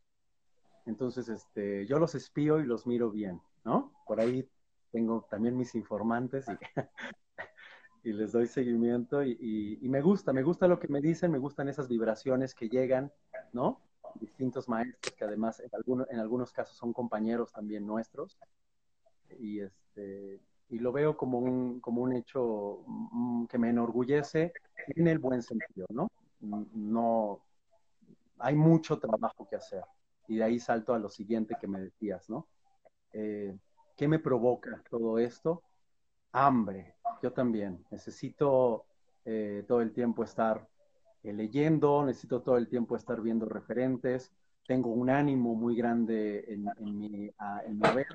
[0.87, 3.93] Entonces, este, yo los espío y los miro bien, ¿no?
[4.07, 4.49] Por ahí
[4.91, 6.53] tengo también mis informantes y,
[8.13, 11.89] les doy seguimiento y, me gusta, me gusta lo que me dicen, me gustan esas
[11.89, 13.13] vibraciones que llegan,
[13.53, 13.81] ¿no?
[14.15, 18.39] Distintos maestros que además en, algunos, en algunos casos son compañeros también nuestros
[19.39, 24.53] y, este, y lo veo como un, como un hecho mm, que me enorgullece
[24.89, 26.09] en el buen sentido, ¿no?
[26.41, 27.43] No,
[28.39, 29.85] hay mucho trabajo que hacer
[30.27, 32.47] y de ahí salto a lo siguiente que me decías, ¿no?
[33.13, 33.57] Eh,
[34.01, 35.63] ¿Qué me provoca todo esto?
[36.33, 36.95] Hambre.
[37.23, 37.85] Yo también.
[37.91, 38.87] Necesito
[39.27, 40.67] eh, todo el tiempo estar
[41.23, 44.33] eh, leyendo, necesito todo el tiempo estar viendo referentes.
[44.67, 48.07] Tengo un ánimo muy grande en, mi, haber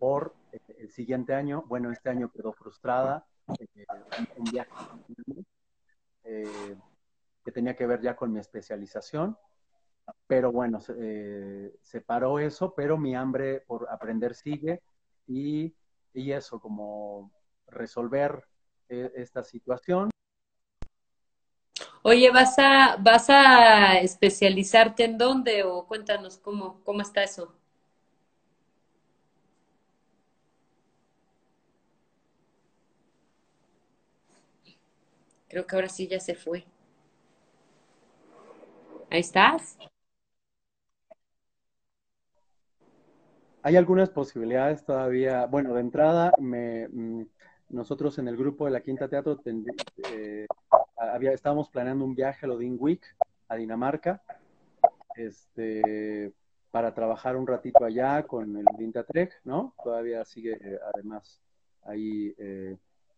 [0.00, 1.62] por eh, el siguiente año.
[1.68, 3.24] Bueno, este año quedó frustrada.
[3.46, 4.72] un viaje
[7.44, 9.38] que tenía que ver ya con mi especialización
[10.26, 14.80] pero bueno, se, eh, paró eso, pero mi hambre por aprender sigue
[15.26, 15.74] y,
[16.14, 17.30] y eso, como
[17.66, 18.44] resolver
[18.88, 20.10] eh, esta situación.
[22.02, 27.54] Oye, ¿vas a, ¿vas a especializarte en dónde o cuéntanos cómo, cómo está eso?
[35.48, 36.64] Creo que ahora sí ya se fue.
[39.10, 39.78] Ahí estás.
[43.62, 45.46] Hay algunas posibilidades todavía.
[45.46, 47.26] Bueno, de entrada, me, mm,
[47.70, 49.40] nosotros en el grupo de la Quinta Teatro
[50.12, 50.46] eh,
[50.96, 53.02] había, estábamos planeando un viaje a Lodin Week
[53.48, 54.22] a Dinamarca
[55.16, 56.32] este,
[56.70, 59.74] para trabajar un ratito allá con el Quinta Trek, ¿no?
[59.82, 60.56] Todavía sigue
[60.94, 61.40] además
[61.82, 62.76] ahí eh,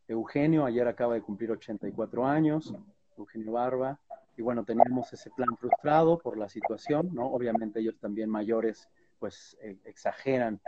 [0.09, 2.75] Eugenio, ayer acaba de cumplir 84 años,
[3.17, 3.99] Eugenio Barba,
[4.37, 7.27] y bueno, teníamos ese plan frustrado por la situación, ¿no?
[7.27, 8.89] Obviamente ellos también mayores
[9.21, 10.61] pues e, exageran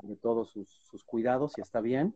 [0.00, 2.14] sobre todo sus, sus, cuidados y está bien.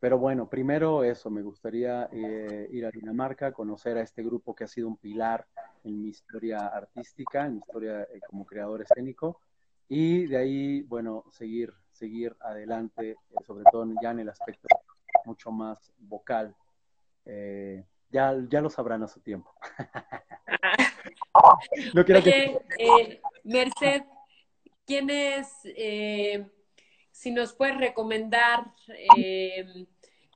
[0.00, 4.68] pero bueno, primero eso, me gustaría ir a Dinamarca, conocer a este grupo que ha
[4.68, 5.46] sido un pilar
[5.84, 9.40] en mi historia artística, en mi historia como creador escénico,
[9.88, 13.16] y de ahí, bueno, seguir, seguir adelante,
[13.46, 14.68] sobre todo ya en el aspecto
[15.24, 16.54] mucho más vocal.
[18.08, 19.52] Eh, ya, ya lo sabrán a su tiempo.
[21.94, 22.60] no quiero que...
[22.78, 24.02] Eh, Merced,
[24.86, 26.50] ¿quién es, eh,
[27.10, 28.72] si nos puedes recomendar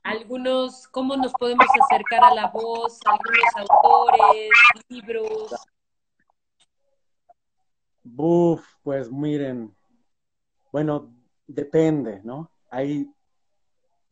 [0.03, 4.49] algunos, cómo nos podemos acercar a la voz, algunos autores,
[4.89, 5.53] libros?
[8.03, 9.75] Buf, pues miren,
[10.71, 11.13] bueno,
[11.47, 12.51] depende, ¿no?
[12.69, 13.12] Hay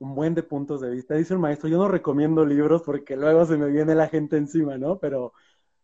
[0.01, 1.15] un buen de puntos de vista.
[1.15, 4.77] Dice el maestro, yo no recomiendo libros porque luego se me viene la gente encima,
[4.77, 4.97] ¿no?
[4.99, 5.33] Pero,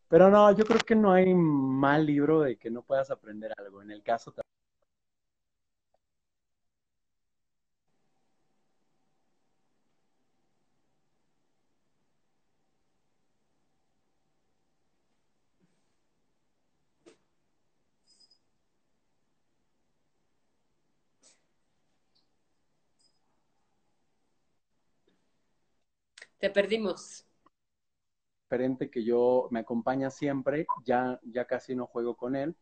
[0.10, 3.82] pero no, yo creo que no hay mal libro de que no puedas aprender algo.
[3.82, 4.34] En el caso
[26.40, 27.26] Te perdimos.
[28.44, 32.56] Diferente que yo me acompaña siempre, ya, ya casi no juego con él,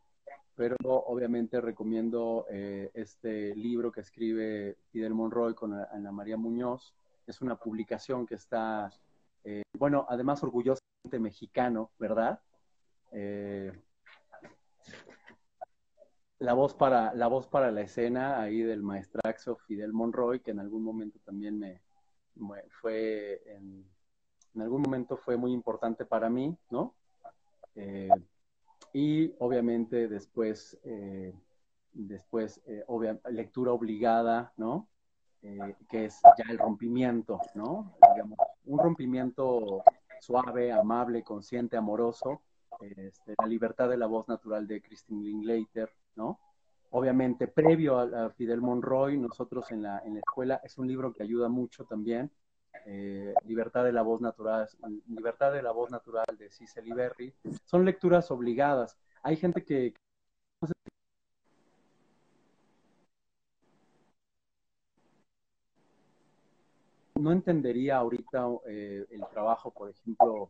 [0.55, 6.95] pero obviamente recomiendo eh, este libro que escribe Fidel Monroy con Ana María Muñoz.
[7.27, 8.89] Es una publicación que está,
[9.43, 12.39] eh, bueno, además orgullosamente mexicano, ¿verdad?
[13.11, 13.71] Eh,
[16.39, 20.59] la voz para la voz para la escena ahí del maestraxo Fidel Monroy, que en
[20.59, 21.81] algún momento también me,
[22.81, 23.85] fue en,
[24.61, 26.95] algún momento fue muy importante para mí, ¿no?
[27.75, 28.09] Eh,
[28.93, 31.33] y obviamente después, eh,
[31.91, 32.85] después eh,
[33.29, 34.89] lectura obligada, ¿no?
[35.91, 37.95] que es ya el rompimiento, ¿no?
[38.15, 39.83] Digamos, un rompimiento
[40.19, 42.41] suave, amable, consciente, amoroso,
[42.79, 46.39] este, la libertad de la voz natural de Christine Linklater, ¿no?
[46.95, 51.23] Obviamente previo a, Fidel Monroy, nosotros en la, en la, escuela, es un libro que
[51.23, 52.31] ayuda mucho también,
[52.86, 54.69] eh, Libertad de la voz natural,
[55.08, 57.34] Libertad de la voz natural de Cicely Berry,
[57.65, 58.97] son lecturas obligadas.
[59.23, 59.93] Hay gente que
[67.15, 70.49] no entendería ahorita eh, el trabajo, por ejemplo,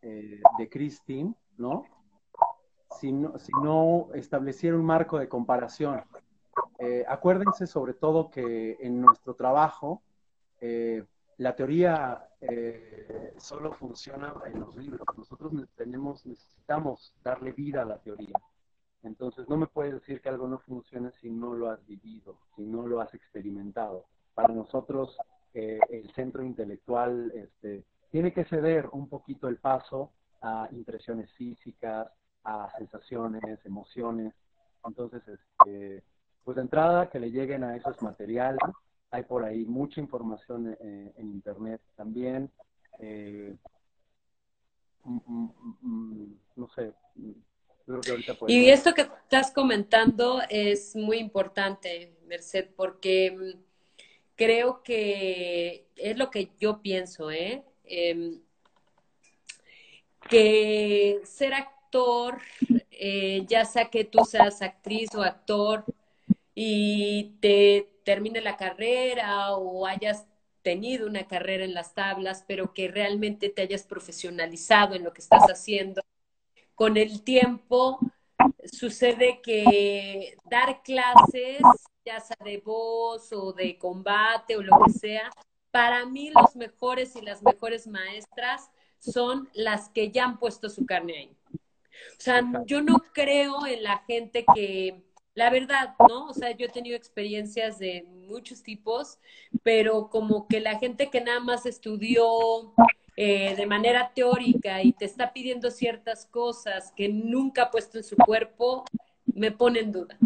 [0.00, 1.95] eh, de Christine, ¿no?
[3.00, 6.02] Si no, estableciera un marco de comparación.
[6.78, 10.02] Eh, acuérdense sobre todo que en nuestro trabajo
[10.60, 11.04] eh,
[11.38, 15.06] la teoría eh, solo funciona en los libros.
[15.16, 18.36] Nosotros tenemos, necesitamos darle vida a la teoría.
[19.02, 22.62] Entonces no me puedes decir que algo no funcione si no lo has vivido, si
[22.62, 24.06] no lo has experimentado.
[24.34, 25.16] Para nosotros
[25.54, 32.08] el centro intelectual este, tiene que ceder un poquito el paso a impresiones físicas,
[32.46, 34.32] a sensaciones, emociones.
[34.84, 36.02] Entonces, este,
[36.44, 38.60] pues de entrada que le lleguen a esos materiales.
[39.10, 42.50] Hay por ahí mucha información eh, en Internet también.
[43.00, 43.56] Eh,
[45.02, 46.92] mm, mm, mm, no sé.
[48.46, 53.56] y esto que estás comentando es muy importante, Merced, porque
[54.36, 57.64] creo que es lo que yo pienso, ¿eh?
[57.84, 58.40] Em,
[60.28, 61.54] que ser
[62.90, 65.84] eh, ya sea que tú seas actriz o actor
[66.54, 70.26] y te termine la carrera o hayas
[70.62, 75.20] tenido una carrera en las tablas, pero que realmente te hayas profesionalizado en lo que
[75.20, 76.02] estás haciendo,
[76.74, 78.00] con el tiempo
[78.64, 81.60] sucede que dar clases,
[82.04, 85.30] ya sea de voz o de combate o lo que sea,
[85.70, 90.86] para mí los mejores y las mejores maestras son las que ya han puesto su
[90.86, 91.36] carne ahí.
[92.18, 95.02] O sea, yo no creo en la gente que,
[95.34, 96.28] la verdad, ¿no?
[96.28, 99.18] O sea, yo he tenido experiencias de muchos tipos,
[99.62, 102.74] pero como que la gente que nada más estudió
[103.18, 108.04] eh, de manera teórica y te está pidiendo ciertas cosas que nunca ha puesto en
[108.04, 108.84] su cuerpo,
[109.24, 110.18] me pone en duda.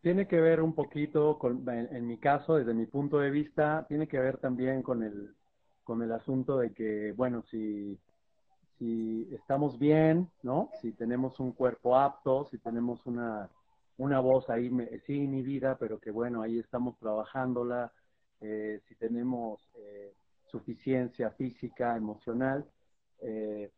[0.00, 4.08] Tiene que ver un poquito, con, en, mi caso, desde mi punto de vista, tiene
[4.08, 5.32] que ver también con el,
[5.84, 7.96] con el asunto de que, bueno, si
[8.82, 10.68] si estamos bien, ¿no?
[10.80, 13.48] Si tenemos un cuerpo apto, si tenemos una,
[13.96, 14.68] una voz ahí,
[15.06, 17.92] sí inhibida, pero que bueno, ahí estamos trabajándola,
[18.40, 20.12] eh, si tenemos eh,
[20.50, 22.66] suficiencia física, emocional,
[23.20, 23.70] eh,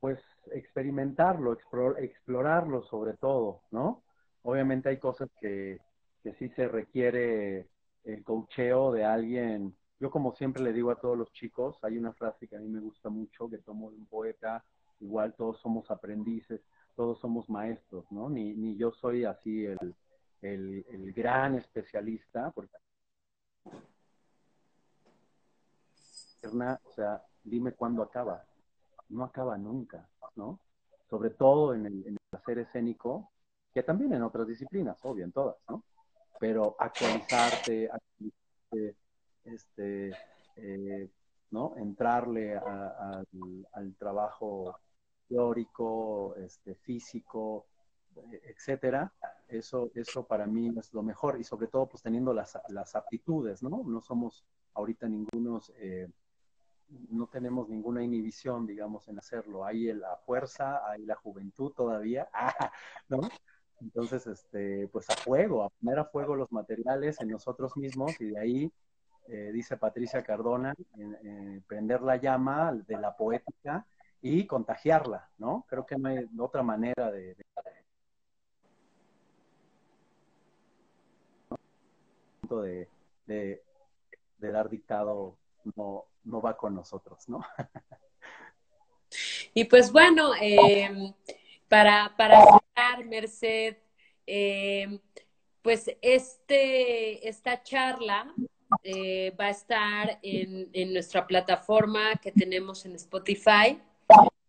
[0.00, 0.18] pues
[0.50, 1.56] experimentarlo,
[1.98, 4.02] explorarlo sobre todo, ¿no?
[4.42, 5.78] Obviamente hay cosas que,
[6.24, 7.68] que sí se requiere
[8.02, 9.76] el coacheo de alguien.
[10.02, 12.66] Yo como siempre le digo a todos los chicos, hay una frase que a mí
[12.66, 14.64] me gusta mucho, que tomo de un poeta,
[14.98, 16.60] igual todos somos aprendices,
[16.96, 18.28] todos somos maestros, ¿no?
[18.28, 19.94] Ni, ni yo soy así el,
[20.40, 22.74] el, gran especialista, porque
[26.42, 28.44] o sea, dime cuándo acaba.
[29.08, 30.58] No acaba nunca, ¿no?
[31.10, 33.30] Sobre todo en el, en el hacer escénico,
[33.72, 35.84] que también en otras disciplinas, obvio, en todas, ¿no?
[36.40, 37.88] Pero actualizarte,
[39.44, 40.12] este,
[40.56, 41.08] eh,
[41.50, 41.74] ¿no?
[41.76, 44.78] Entrarle al, trabajo
[45.28, 47.66] teórico, este, físico,
[48.44, 49.12] etcétera,
[49.48, 53.62] eso, eso para mí es lo mejor y sobre todo pues teniendo las, las aptitudes,
[53.62, 53.82] ¿no?
[53.84, 56.08] No somos ahorita ningunos, eh,
[57.10, 59.64] no tenemos ninguna inhibición, digamos, en hacerlo.
[59.64, 62.28] Hay la fuerza, hay la juventud todavía,
[63.08, 63.20] ¿no?
[63.80, 68.26] Entonces, este, pues a fuego, a poner a fuego los materiales en nosotros mismos y
[68.26, 68.72] de ahí,
[69.28, 70.74] eh, dice Patricia Cardona,
[71.66, 73.86] prender la llama de la poética
[74.22, 75.66] y contagiarla, ¿no?
[75.68, 77.34] Creo que no hay otra manera de,
[82.48, 82.88] de,
[83.26, 83.62] de,
[84.38, 85.36] de, dar dictado
[85.76, 87.40] no, no va con nosotros, ¿no?
[89.54, 91.14] y pues bueno, eh,
[91.68, 93.76] para, para cerrar, Merced,
[94.26, 95.00] eh,
[95.62, 98.32] pues este, esta charla
[98.84, 103.78] eh, va a estar en, en, nuestra plataforma que tenemos en Spotify,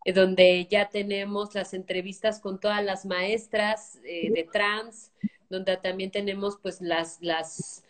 [0.06, 5.12] eh, donde ya tenemos las entrevistas con todas las maestras de trans,
[5.50, 7.84] donde también tenemos pues las, las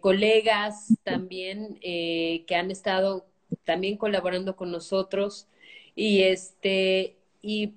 [0.00, 3.26] colegas también que han estado
[3.64, 5.48] también colaborando con nosotros.
[5.94, 7.74] Y este y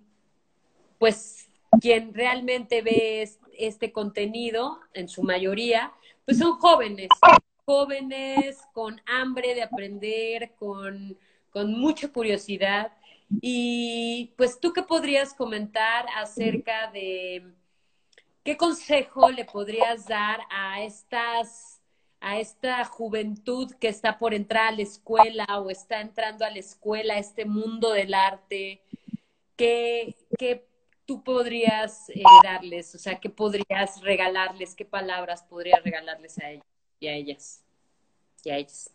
[0.98, 1.48] pues
[1.82, 5.92] quien realmente ve este contenido, en su mayoría,
[6.26, 7.10] pues son jóvenes,
[7.68, 11.18] jóvenes con hambre de aprender, con,
[11.52, 12.94] con mucha curiosidad.
[13.42, 17.44] Y pues tú qué podrías comentar acerca de
[18.46, 21.82] qué consejo le podrías dar a estas
[22.20, 26.58] a esta juventud que está por entrar a la escuela o está entrando a la
[26.58, 28.82] escuela, a este mundo del arte,
[29.56, 30.66] ¿qué, qué
[31.06, 32.96] tú podrías eh, darles?
[32.96, 34.74] O sea, ¿qué podrías regalarles?
[34.74, 37.64] ¿Qué palabras podrías regalarles a ellos y a ellas?
[38.44, 38.92] Y a ellas.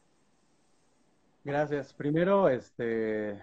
[1.45, 1.93] Gracias.
[1.93, 3.41] Primero, este,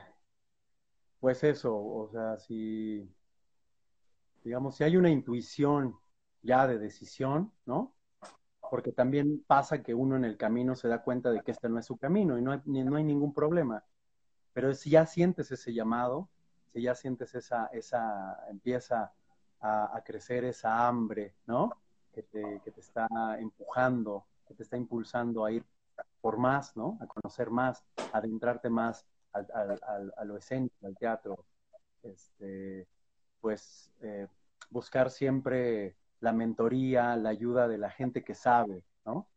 [1.20, 3.10] pues eso, o sea, si,
[4.44, 5.98] digamos, si hay una intuición
[6.42, 7.94] ya de decisión, ¿no?
[8.70, 11.80] Porque también pasa que uno en el camino se da cuenta de que este no
[11.80, 13.84] es su camino y no hay, no hay ningún problema.
[14.54, 16.30] Pero si ya sientes ese llamado,
[16.74, 19.12] si ya sientes esa, esa empieza
[19.62, 21.72] a, crecer esa hambre, ¿no?
[22.14, 23.08] Que te, que te, está
[23.40, 25.64] empujando, que te está impulsando a ir
[26.22, 26.98] por más, ¿no?
[27.00, 31.46] A conocer más, a adentrarte más al, al, a lo escénico, al teatro.
[32.02, 32.88] Este,
[33.40, 34.28] pues eh,
[34.72, 39.28] buscar siempre la mentoría, la ayuda de la gente que sabe, ¿no?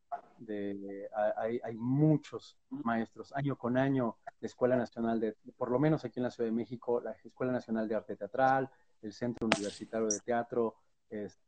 [1.37, 6.19] hay, hay, muchos maestros, año con año, la Escuela Nacional de, por lo menos aquí
[6.19, 8.69] en la Ciudad de México, la Escuela Nacional de Arte Teatral,
[9.03, 10.75] el Centro Universitario de Teatro,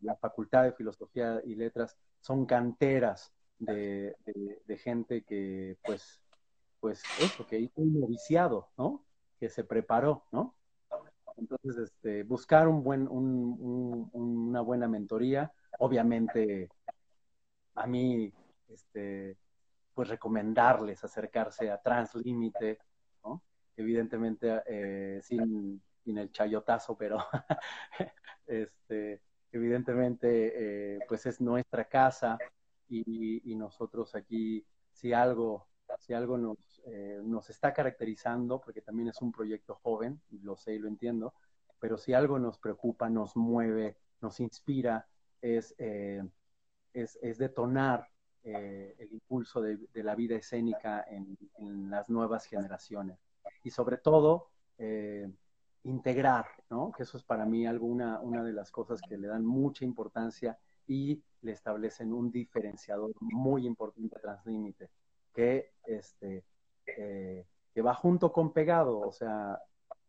[0.01, 3.33] la Facultad de Filosofía y Letras, son canteras
[3.65, 4.15] de,
[4.79, 6.21] gente que, pues,
[6.81, 9.05] pues eso, que hizo un noviciado, ¿no?
[9.39, 10.55] Que se preparó, ¿no?
[11.37, 13.57] Entonces, este, buscar un buen, un,
[14.13, 15.53] un, una buena mentoría.
[15.79, 16.69] Obviamente,
[17.75, 18.33] a mí
[18.69, 19.37] este,
[19.95, 22.79] pues recomendarles acercarse a Translímite,
[23.25, 23.43] ¿no?
[23.77, 27.19] Evidentemente eh, sin, sin, el chayotazo, pero
[28.47, 32.39] este, evidentemente eh, pues es nuestra casa
[32.89, 35.67] y, y, nosotros aquí, si algo,
[35.99, 40.75] si algo nos, eh, nos está caracterizando, porque también es un proyecto joven, lo sé
[40.75, 41.35] y lo entiendo,
[41.79, 45.07] pero si algo nos preocupa, nos mueve, nos inspira,
[45.41, 48.09] es, es, es detonar
[48.47, 53.19] eh, el impulso de, la vida escénica en, las nuevas generaciones.
[53.63, 55.33] Y sobre todo, eh,
[55.85, 56.93] integrar, ¿no?
[56.93, 60.59] Que eso es para mí alguna, una de las cosas que le dan mucha importancia
[60.87, 64.91] y le establecen un diferenciador muy importante Translímite,
[65.33, 66.45] que, este,
[66.87, 69.59] eh, que va junto con pegado, o sea,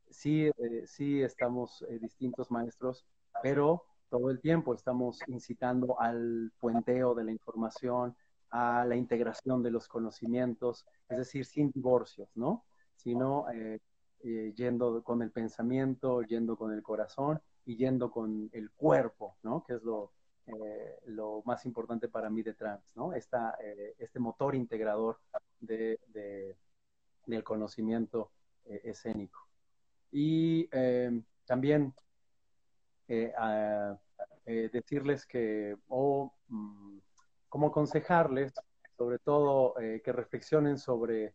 [0.10, 0.50] sí,
[0.86, 3.06] sí estamos distintos maestros,
[3.42, 8.16] pero todo el tiempo estamos incitando al puenteo de la información,
[8.50, 12.64] a la integración de los conocimientos, es decir, sin divorcios, ¿no?
[12.96, 13.82] Sino eh,
[14.24, 19.64] eh, yendo con el pensamiento, yendo con el corazón y yendo con el cuerpo, ¿no?
[19.64, 20.14] Que es lo,
[20.48, 23.14] eh, lo más importante para mí de trans, ¿no?
[23.14, 25.20] Esta, eh, este motor integrador
[25.60, 26.00] de,
[27.26, 28.32] del conocimiento
[28.66, 29.40] eh, escénico.
[30.12, 30.70] Y
[31.46, 31.94] también
[34.46, 37.00] decirles que, o mm,
[37.50, 38.54] como aconsejarles,
[38.96, 41.34] sobre todo, que reflexionen sobre,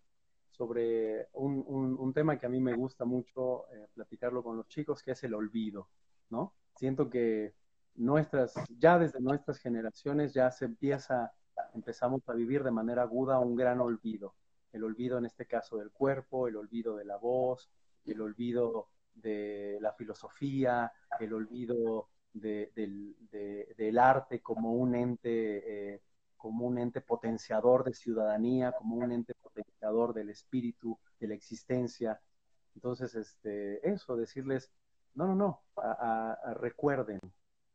[0.51, 1.65] sobre un,
[1.99, 5.35] un, tema que a mí me gusta mucho platicarlo con los chicos, que es el
[5.35, 5.89] olvido,
[6.31, 6.55] ¿no?
[6.75, 7.53] Siento que
[7.97, 11.33] nuestras, ya desde nuestras generaciones ya se empieza,
[11.75, 14.35] empezamos a vivir de manera aguda un gran olvido.
[14.73, 17.71] El olvido en este caso del cuerpo, el olvido de la voz,
[18.07, 26.03] el olvido de la filosofía, el olvido del, arte como un ente, eh,
[26.37, 32.21] como un ente potenciador de ciudadanía, como un ente potenciador del espíritu, de la existencia.
[32.75, 34.71] Entonces, este, eso, decirles,
[35.15, 35.63] no, no, no,
[36.55, 37.21] recuerden,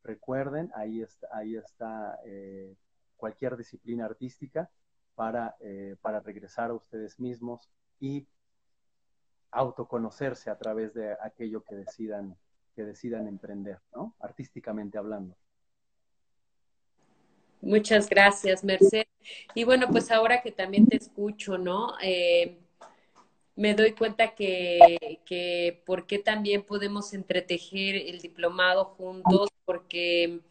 [0.06, 2.76] Recuerden, ahí está, ahí está eh,
[3.18, 4.70] cualquier disciplina artística
[5.16, 8.28] para, eh, para regresar a ustedes mismos y
[9.50, 12.38] autoconocerse a través de aquello que decidan,
[12.76, 14.16] que decidan emprender, ¿no?
[14.20, 15.36] Artísticamente hablando.
[17.62, 19.08] Muchas gracias, Merced.
[19.56, 21.96] Y bueno, pues ahora que también te escucho, ¿no?
[22.04, 22.60] Eh,
[23.56, 30.42] me doy cuenta que, que por qué también podemos entretejer el diplomado juntos, porque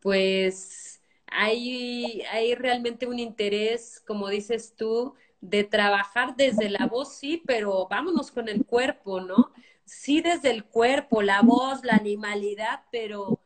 [0.00, 7.42] pues hay, hay realmente un interés, como dices tú, de trabajar desde la voz, sí,
[7.46, 9.52] pero vámonos con el cuerpo, ¿no?
[9.84, 13.40] Sí, desde el cuerpo, la voz, la animalidad, pero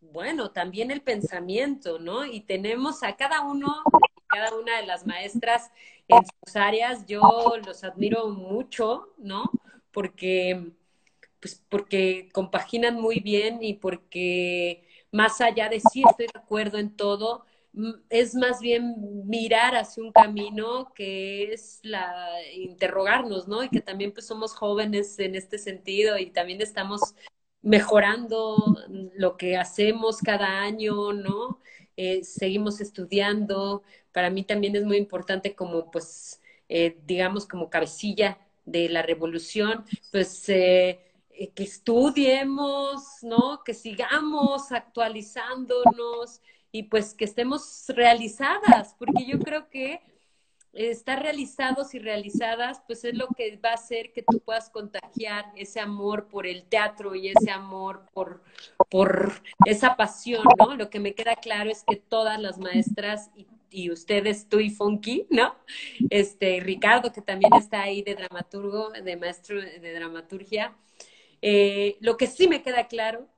[0.00, 2.24] bueno, también el pensamiento, ¿no?
[2.24, 3.82] Y tenemos a cada uno,
[4.28, 5.70] cada una de las maestras
[6.08, 7.20] en sus áreas, yo
[7.64, 9.50] los admiro mucho, ¿no?
[9.92, 10.72] Porque,
[11.40, 16.96] pues porque compaginan muy bien y porque más allá de sí estoy de acuerdo en
[16.96, 17.44] todo,
[18.08, 23.62] es más bien mirar hacia un camino que es la interrogarnos, ¿no?
[23.62, 27.14] Y que también pues somos jóvenes en este sentido y también estamos
[27.62, 28.56] mejorando
[29.14, 31.60] lo que hacemos cada año, ¿no?
[31.96, 33.82] Eh, seguimos estudiando.
[34.18, 39.84] Para mí también es muy importante como, pues, eh, digamos, como cabecilla de la revolución,
[40.10, 40.98] pues, eh,
[41.54, 43.62] que estudiemos, ¿no?
[43.64, 46.40] Que sigamos actualizándonos
[46.72, 50.00] y pues que estemos realizadas, porque yo creo que
[50.72, 55.52] estar realizados y realizadas, pues es lo que va a hacer que tú puedas contagiar
[55.54, 58.42] ese amor por el teatro y ese amor por,
[58.90, 60.74] por esa pasión, ¿no?
[60.74, 63.46] Lo que me queda claro es que todas las maestras y,
[63.90, 65.54] ustedes, tú y Funky, ¿no?
[66.10, 70.76] Este, Ricardo, que también está ahí de dramaturgo, de maestro de dramaturgia,
[71.42, 73.28] eh, lo que sí me queda claro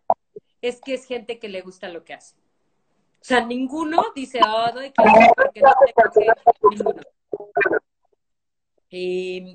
[0.63, 2.37] es que es gente que le gusta lo que hace.
[3.21, 6.67] O sea, ninguno dice, oh, doy clase porque no tengo que...
[6.69, 7.03] Ninguno.
[8.93, 9.53] Y,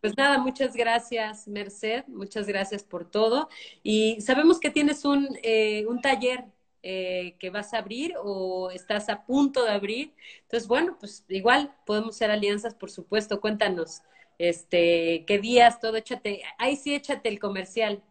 [0.00, 3.48] pues nada, muchas gracias, Merced, muchas gracias por todo.
[3.82, 6.44] Y sabemos que tienes un, eh, un taller
[6.88, 10.14] eh, que vas a abrir o estás a punto de abrir.
[10.42, 13.40] Entonces, bueno, pues igual podemos hacer alianzas, por supuesto.
[13.40, 14.02] Cuéntanos,
[14.38, 18.04] este, qué días, todo, échate, ahí sí échate el comercial.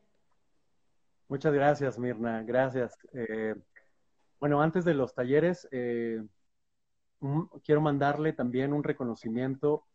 [1.30, 2.98] Muchas gracias, Mirna, gracias.
[3.14, 3.56] Eh,
[4.42, 6.28] bueno, antes de los talleres, quiero
[7.80, 9.86] mandarle también un reconocimiento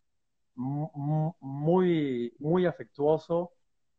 [0.55, 3.53] muy, muy afectuoso,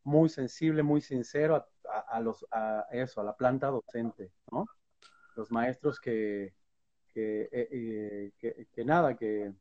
[0.04, 1.66] muy sensible, muy sincero
[2.08, 4.66] a, los, a eso, a la planta docente, ¿no?
[5.36, 6.54] Los maestros que,
[7.14, 9.52] que, eh, eh, que, nada, que,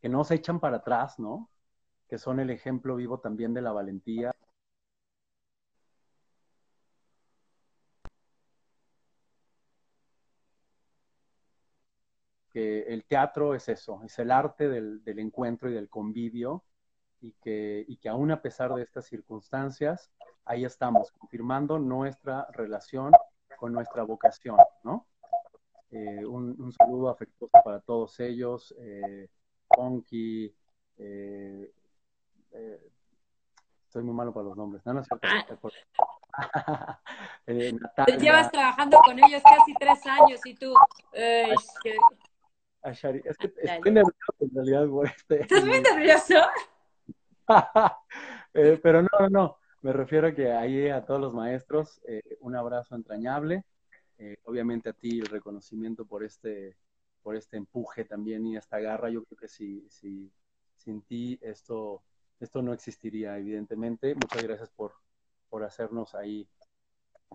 [0.00, 1.50] que no se echan para atrás, ¿no?
[2.08, 4.34] Que son el ejemplo vivo también de la valentía
[12.52, 16.64] que el teatro es eso, es el arte del, encuentro y del convivio,
[17.22, 20.10] y que, y que aún a pesar de estas circunstancias,
[20.44, 23.12] ahí estamos, confirmando nuestra relación
[23.56, 25.06] con nuestra vocación, ¿no?
[25.92, 29.28] Eh, un, saludo afectuoso para todos ellos, eh,
[29.68, 30.52] Ponky,
[30.98, 31.72] eh,
[32.50, 32.90] eh,
[33.86, 35.02] estoy muy malo para los nombres, no, no
[36.32, 37.00] ah.
[38.18, 40.74] Llevas trabajando con ellos casi tres años y tú,
[42.82, 43.22] a Shari.
[43.24, 45.42] Es que estoy nervioso en realidad por este.
[45.42, 46.34] ¿Estás muy nervioso?
[48.54, 49.56] Eh, pero no, no.
[49.80, 53.64] Me refiero a que ahí a todos los maestros eh, un abrazo entrañable.
[54.18, 56.76] Eh, obviamente a ti el reconocimiento por este,
[57.22, 59.08] por este empuje también y esta garra.
[59.10, 60.30] Yo creo que si, si
[60.76, 62.02] sin ti esto,
[62.40, 64.14] esto no existiría, evidentemente.
[64.14, 64.92] Muchas gracias por,
[65.48, 66.46] por hacernos ahí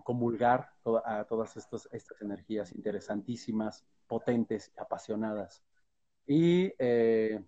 [0.04, 0.70] comulgar
[1.04, 5.62] a todas estas, estas energías interesantísimas, potentes, apasionadas.
[6.26, 7.42] Y eh,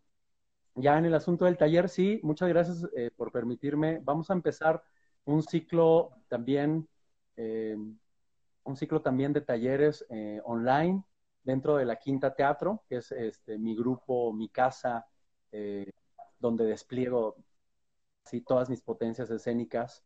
[0.75, 4.01] ya en el asunto del taller, sí, muchas gracias eh, por permitirme.
[4.03, 4.83] Vamos a empezar
[5.25, 6.89] un ciclo también,
[7.37, 7.77] eh,
[8.64, 10.05] un ciclo también de talleres
[10.45, 11.03] online
[11.43, 15.07] dentro de la Quinta Teatro, que es este, mi grupo, mi casa,
[16.39, 17.37] donde despliego
[18.25, 20.05] así todas mis potencias escénicas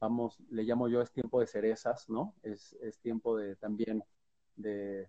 [0.00, 2.34] vamos, le llamo yo, es tiempo de cerezas, ¿no?
[2.42, 4.02] Es, tiempo de también
[4.56, 5.08] de,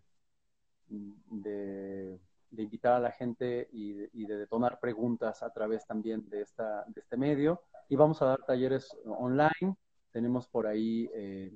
[2.58, 7.02] invitar a la gente y de, y tomar preguntas a través también de, esta, de
[7.02, 7.64] este medio.
[7.90, 9.76] Y vamos a dar talleres online.
[10.12, 11.56] Tenemos por ahí eh,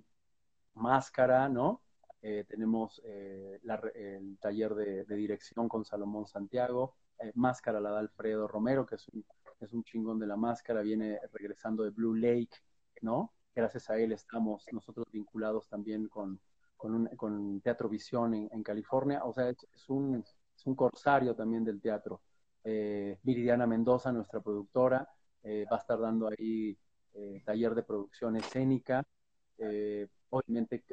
[0.73, 1.81] máscara, ¿no?
[2.21, 3.59] Eh, tenemos eh,
[3.95, 6.95] el taller de, dirección con Salomón Santiago.
[7.35, 9.25] máscara la da Alfredo Romero, que es un,
[9.59, 10.81] es un chingón de la máscara.
[10.81, 12.57] Viene regresando de Blue Lake
[13.01, 13.33] ¿no?
[13.53, 16.39] Gracias a él estamos nosotros vinculados también con,
[16.75, 19.23] con, Teatro Visión en, California.
[19.23, 20.23] O sea, es, un,
[20.55, 22.21] es, un, corsario también del teatro.
[22.63, 25.07] Eh, Viridiana Mendoza, nuestra productora,
[25.43, 26.77] eh, va a estar dando ahí
[27.13, 29.03] eh, taller de producción escénica.
[30.29, 30.83] obviamente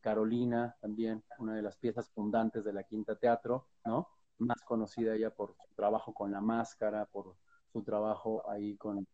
[0.00, 4.08] Carolina, también una de las piezas fundantes de la Quinta Teatro, ¿no?
[4.38, 7.36] Más conocida ella por su trabajo con la máscara, por
[7.72, 9.06] su trabajo ahí con,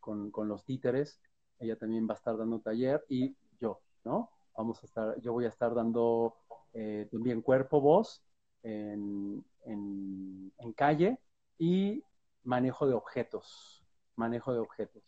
[0.00, 1.20] con, con los títeres
[1.58, 4.30] ella también va a estar dando taller y yo, ¿no?
[4.56, 6.36] Vamos a estar, yo voy a estar dando
[6.72, 8.22] eh, también cuerpo, voz
[8.64, 11.18] en, en, calle
[11.56, 12.02] y
[12.42, 13.84] manejo de objetos,
[14.16, 15.02] manejo de objetos.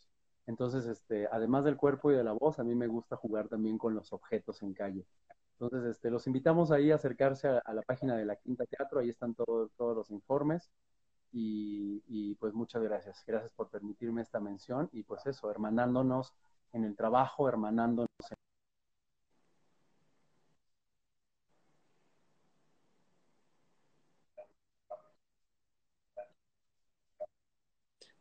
[0.45, 3.77] Entonces, este, además del cuerpo y de la voz, a mí me gusta jugar también
[3.77, 5.05] con los objetos en calle.
[5.59, 9.09] Entonces, este, los invitamos ahí a acercarse a, la página de la Quinta Teatro, ahí
[9.09, 10.71] están todos los informes.
[11.33, 13.23] Y, pues muchas gracias.
[13.27, 16.33] Gracias por permitirme esta mención y pues eso, hermanándonos
[16.73, 18.37] en el trabajo, hermanándonos en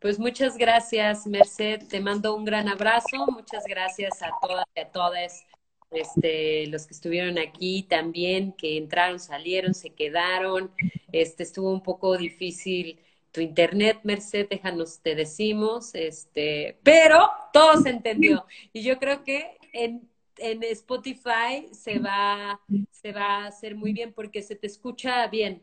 [0.07, 1.89] Pues muchas gracias, Merced.
[1.89, 3.27] Te mando un gran abrazo.
[3.27, 5.45] Muchas gracias a todas y a todas
[5.91, 10.71] este, los que estuvieron aquí también, que entraron, salieron, se quedaron.
[11.11, 13.01] Este, estuvo un poco difícil
[13.33, 18.47] tu internet, Merced, déjanos, te decimos, este, pero todo se entendió.
[18.73, 22.61] Y yo creo que en, en Spotify se va,
[22.93, 25.63] se va a hacer muy bien porque se te escucha bien.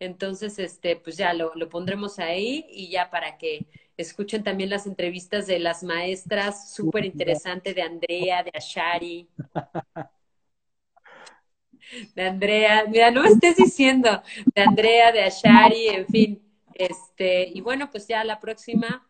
[0.00, 3.66] Entonces, este, pues ya lo, lo pondremos ahí y ya para que
[3.98, 9.28] escuchen también las entrevistas de las maestras, súper interesante de Andrea, de Ashari.
[12.14, 14.22] De Andrea, mira, no me estés diciendo,
[14.54, 16.42] de Andrea, de Ashari, en fin.
[16.72, 19.08] Este, y bueno, pues ya la próxima,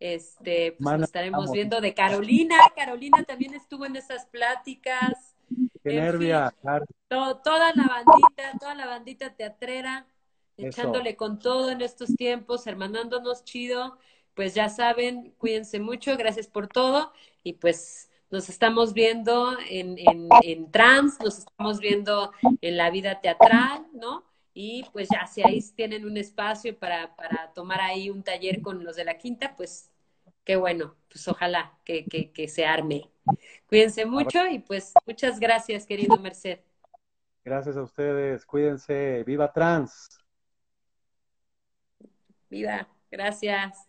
[0.00, 2.56] este, pues nos estaremos viendo de Carolina.
[2.74, 5.36] Carolina también estuvo en esas pláticas.
[5.84, 6.54] Qué nervia,
[7.08, 10.06] toda la bandita, toda la bandita teatrera,
[10.64, 13.98] echándole con todo en estos tiempos, hermanándonos chido.
[14.34, 20.28] Pues ya saben, cuídense mucho, gracias por todo y pues nos estamos viendo en, en,
[20.42, 22.32] en trans, nos estamos viendo
[22.62, 24.24] en la vida teatral, ¿no?
[24.54, 28.84] Y pues ya, si ahí tienen un espacio para, para tomar ahí un taller con
[28.84, 29.90] los de la quinta, pues
[30.44, 33.10] qué bueno, pues ojalá que, que, que se arme.
[33.66, 36.60] Cuídense mucho y pues muchas gracias, querido Merced.
[37.44, 40.08] Gracias a ustedes, cuídense, viva trans.
[42.52, 43.88] Viva, gracias.